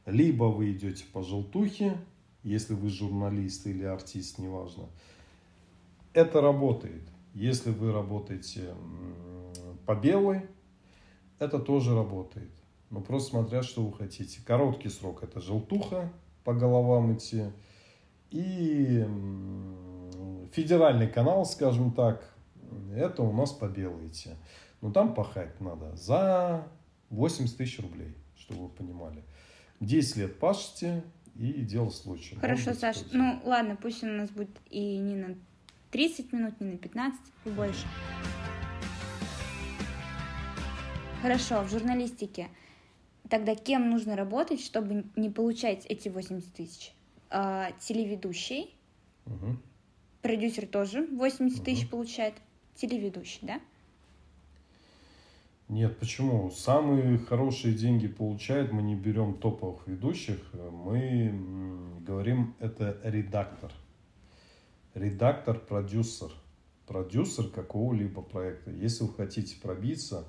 Либо 0.07 0.45
вы 0.45 0.73
идете 0.73 1.05
по 1.13 1.23
желтухе, 1.23 1.97
если 2.43 2.75
вы 2.75 2.89
журналист 2.89 3.67
или 3.67 3.85
артист, 3.85 4.39
неважно. 4.39 4.85
Это 6.13 6.41
работает. 6.41 7.03
Если 7.35 7.71
вы 7.71 7.93
работаете 7.93 8.75
по 9.87 9.95
белой, 9.95 10.43
это 11.39 11.59
тоже 11.59 11.95
работает. 11.95 12.51
Но 12.91 13.01
просто 13.01 13.31
смотря, 13.31 13.63
что 13.63 13.85
вы 13.85 13.97
хотите. 13.97 14.41
Короткий 14.45 14.89
срок– 14.89 15.23
это 15.23 15.41
желтуха, 15.41 16.11
по 16.45 16.55
головам 16.55 17.15
идти– 17.15 17.45
и 18.31 19.07
федеральный 20.53 21.09
канал, 21.09 21.47
скажем 21.47 21.93
так, 21.93 22.35
это 22.95 23.23
у 23.23 23.33
нас 23.33 23.53
по 23.53 23.67
белыйте. 23.67 24.37
Но 24.81 24.93
там 24.93 25.15
пахать 25.15 25.61
надо 25.61 25.97
за 25.97 26.67
80 27.11 27.57
тысяч 27.57 27.81
рублей, 27.81 28.15
чтобы 28.37 28.65
вы 28.65 28.69
понимали. 28.69 29.25
10 29.81 30.17
лет 30.17 30.39
пашете, 30.39 31.05
и 31.37 31.53
дело 31.63 31.91
случая. 31.91 32.37
Хорошо, 32.37 32.75
Саша. 32.75 33.05
Ну, 33.13 33.41
ладно, 33.45 33.77
пусть 33.81 34.03
он 34.03 34.11
у 34.11 34.17
нас 34.19 34.31
будет 34.31 34.51
и 34.71 34.99
не 34.99 35.15
на 35.15 35.37
30 35.93 36.33
минут, 36.33 36.61
не 36.61 36.73
на 36.73 36.77
15, 36.77 37.21
и 37.45 37.51
больше. 37.51 37.87
Хорошо, 41.23 41.63
в 41.63 41.71
журналистике. 41.71 42.49
Тогда 43.31 43.55
кем 43.55 43.91
нужно 43.91 44.17
работать, 44.17 44.61
чтобы 44.61 45.05
не 45.17 45.31
получать 45.31 45.85
эти 45.87 46.09
80 46.09 46.55
тысяч? 46.55 46.93
э, 47.31 47.67
телеведущий, 47.81 48.75
угу. 49.27 49.57
продюсер 50.23 50.67
тоже 50.67 51.07
80 51.07 51.59
угу. 51.59 51.65
тысяч 51.65 51.89
получает, 51.89 52.35
телеведущий, 52.75 53.41
да? 53.43 53.61
Нет, 55.69 55.99
почему? 55.99 56.51
Самые 56.51 57.19
хорошие 57.19 57.75
деньги 57.75 58.09
получает, 58.09 58.73
мы 58.73 58.81
не 58.81 58.95
берем 58.95 59.35
топовых 59.35 59.87
ведущих, 59.87 60.39
мы 60.55 61.35
говорим, 62.01 62.55
это 62.59 62.99
редактор. 63.05 63.71
Редактор, 64.95 65.59
продюсер. 65.59 66.31
Продюсер 66.87 67.49
какого-либо 67.49 68.23
проекта. 68.23 68.71
Если 68.71 69.05
вы 69.05 69.13
хотите 69.13 69.61
пробиться, 69.61 70.27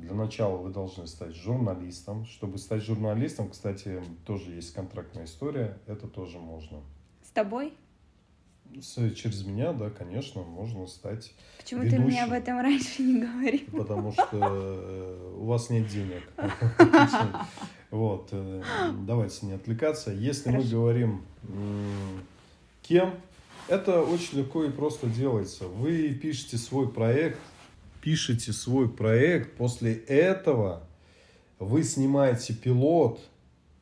для 0.00 0.14
начала 0.14 0.56
вы 0.56 0.70
должны 0.70 1.06
стать 1.06 1.34
журналистом. 1.34 2.24
Чтобы 2.26 2.58
стать 2.58 2.82
журналистом, 2.82 3.50
кстати, 3.50 4.02
тоже 4.26 4.52
есть 4.52 4.72
контрактная 4.72 5.24
история, 5.24 5.78
это 5.86 6.08
тоже 6.08 6.38
можно. 6.38 6.80
С 7.22 7.30
тобой? 7.30 7.74
С, 8.80 9.12
через 9.14 9.44
меня, 9.44 9.72
да, 9.72 9.90
конечно, 9.90 10.42
можно 10.42 10.86
стать 10.86 11.32
Почему 11.58 11.82
ведущим. 11.82 12.02
ты 12.02 12.08
мне 12.08 12.24
об 12.24 12.32
этом 12.32 12.60
раньше 12.60 13.02
не 13.02 13.20
говорил? 13.20 13.66
Потому 13.72 14.12
что 14.12 14.28
э, 14.32 15.34
у 15.36 15.44
вас 15.44 15.70
нет 15.70 15.86
денег. 15.88 16.22
Вот, 17.90 18.28
э, 18.30 18.62
давайте 19.04 19.46
не 19.46 19.52
отвлекаться. 19.54 20.12
Если 20.12 20.48
мы 20.50 20.62
говорим 20.62 21.24
кем, 22.82 23.14
это 23.66 24.02
очень 24.02 24.38
легко 24.38 24.64
и 24.64 24.70
просто 24.70 25.08
делается. 25.08 25.66
Вы 25.66 26.14
пишете 26.14 26.56
свой 26.56 26.88
проект, 26.88 27.40
пишете 28.00 28.52
свой 28.52 28.88
проект, 28.88 29.56
после 29.56 29.94
этого 29.94 30.82
вы 31.58 31.82
снимаете 31.84 32.54
пилот, 32.54 33.20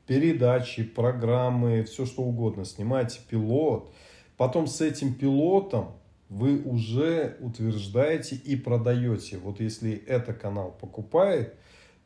передачи, 0.07 0.83
программы, 0.83 1.85
все 1.85 2.07
что 2.07 2.23
угодно, 2.23 2.65
снимаете 2.65 3.21
пилот, 3.29 3.93
потом 4.37 4.67
с 4.67 4.81
этим 4.81 5.15
пилотом 5.15 5.93
вы 6.29 6.61
уже 6.63 7.37
утверждаете 7.41 8.37
и 8.37 8.57
продаете. 8.57 9.39
Вот 9.39 9.61
если 9.61 9.93
это 9.93 10.35
канал 10.35 10.77
покупает, 10.79 11.55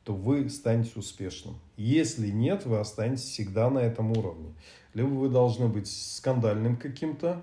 то 0.05 0.15
вы 0.15 0.49
станете 0.51 0.93
успешным. 0.97 1.59
Если 1.77 2.29
нет, 2.29 2.67
вы 2.67 2.79
останетесь 2.79 3.25
всегда 3.25 3.71
на 3.71 3.79
этом 3.79 4.13
уровне. 4.13 4.53
Либо 4.95 5.09
вы 5.09 5.29
должны 5.29 5.69
быть 5.69 5.89
скандальным 5.89 6.77
каким-то, 6.77 7.43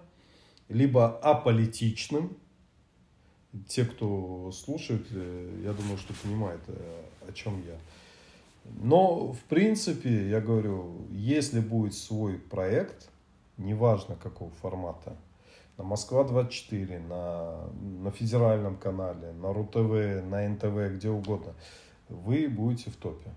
либо 0.68 1.18
аполитичным, 1.18 2.38
те, 3.68 3.86
кто 3.86 4.52
слушает, 4.52 5.08
э, 5.12 5.62
я 5.64 5.74
думаю, 5.74 5.98
что 5.98 6.14
понимают, 6.24 6.62
э, 6.68 7.02
о 7.28 7.32
чем 7.32 7.64
я. 7.66 7.78
Но, 8.82 9.32
в 9.34 9.40
принципе, 9.46 10.30
я 10.30 10.42
говорю, 10.42 11.08
если 11.12 11.60
будет 11.60 11.96
свой 11.96 12.38
проект, 12.38 13.10
неважно 13.58 14.16
какого 14.16 14.52
формата, 14.52 15.16
на 15.78 15.84
Москва-24, 15.84 17.08
на, 17.08 17.70
на 18.04 18.12
федеральном 18.12 18.76
канале, 18.78 19.32
на 19.32 19.54
РУ-ТВ, 19.54 20.26
на 20.26 20.48
НТВ, 20.48 20.96
где 20.96 21.10
угодно, 21.10 21.54
вы 22.10 22.48
будете 22.48 22.92
в 22.92 22.98
топе. 22.98 23.32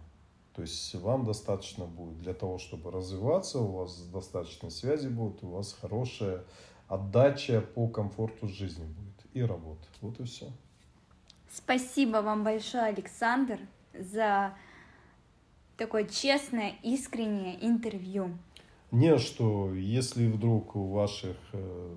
То 0.54 0.62
есть 0.62 0.94
вам 0.96 1.24
достаточно 1.24 1.86
будет 1.86 2.18
для 2.18 2.34
того, 2.34 2.58
чтобы 2.58 2.90
развиваться, 2.90 3.60
у 3.60 3.72
вас 3.72 4.02
достаточно 4.12 4.70
связи 4.70 5.08
будут, 5.08 5.42
у 5.44 5.48
вас 5.48 5.72
хорошая 5.72 6.42
отдача 6.88 7.62
по 7.62 7.88
комфорту 7.88 8.48
жизни 8.48 8.84
будет 8.84 9.11
и 9.34 9.42
работы. 9.42 9.86
Вот 10.00 10.20
и 10.20 10.24
все. 10.24 10.50
Спасибо 11.50 12.18
вам 12.18 12.44
большое, 12.44 12.84
Александр, 12.84 13.58
за 13.98 14.54
такое 15.76 16.04
честное, 16.04 16.74
искреннее 16.82 17.64
интервью. 17.66 18.30
Не, 18.90 19.18
что 19.18 19.74
если 19.74 20.26
вдруг 20.26 20.76
у 20.76 20.88
ваших 20.88 21.36
э, 21.52 21.94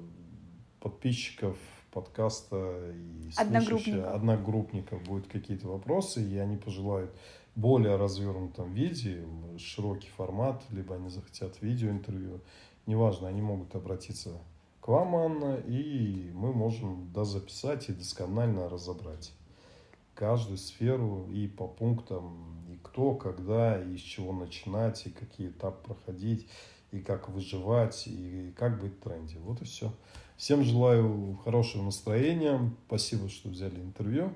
подписчиков 0.80 1.58
подкаста 1.96 2.92
и 2.94 3.32
одногруппников. 3.38 4.14
одногруппников 4.14 5.04
будут 5.04 5.28
какие-то 5.28 5.70
вопросы, 5.70 6.22
и 6.22 6.38
они 6.38 6.58
пожелают 6.58 7.16
более 7.56 7.96
развернутом 7.96 8.74
виде, 8.74 9.26
широкий 9.58 10.10
формат, 10.10 10.62
либо 10.72 10.96
они 10.96 11.10
захотят 11.10 11.62
видеоинтервью, 11.62 12.42
неважно, 12.86 13.30
они 13.30 13.42
могут 13.42 13.74
обратиться 13.76 14.38
к 14.86 14.88
вам, 14.88 15.16
Анна, 15.16 15.56
и 15.66 16.30
мы 16.36 16.54
можем 16.54 17.12
дозаписать 17.12 17.90
и 17.90 17.92
досконально 17.92 18.70
разобрать 18.70 19.34
каждую 20.14 20.60
сферу 20.60 21.28
и 21.32 21.48
по 21.48 21.68
пунктам, 21.68 22.64
и 22.70 22.78
кто, 22.84 23.16
когда, 23.16 23.82
и 23.82 23.98
с 23.98 24.02
чего 24.02 24.32
начинать, 24.32 25.08
и 25.08 25.10
какие 25.10 25.50
этапы 25.50 25.88
проходить, 25.88 26.48
и 26.92 27.00
как 27.00 27.30
выживать, 27.30 28.04
и 28.06 28.54
как 28.56 28.80
быть 28.80 28.94
в 28.94 29.00
тренде. 29.00 29.40
Вот 29.40 29.60
и 29.64 29.66
все. 29.66 29.92
Всем 30.38 30.64
желаю 30.64 31.36
хорошего 31.44 31.82
настроения. 31.82 32.72
Спасибо, 32.86 33.28
что 33.28 33.50
взяли 33.50 33.80
интервью. 33.80 34.32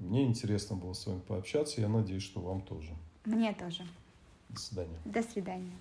Мне 0.00 0.24
интересно 0.24 0.74
было 0.74 0.92
с 0.92 1.06
вами 1.06 1.20
пообщаться. 1.20 1.80
Я 1.80 1.88
надеюсь, 1.88 2.24
что 2.24 2.40
вам 2.40 2.62
тоже. 2.62 2.90
Мне 3.24 3.54
тоже. 3.54 3.86
До 4.48 4.58
свидания. 4.58 4.98
До 5.04 5.22
свидания. 5.22 5.76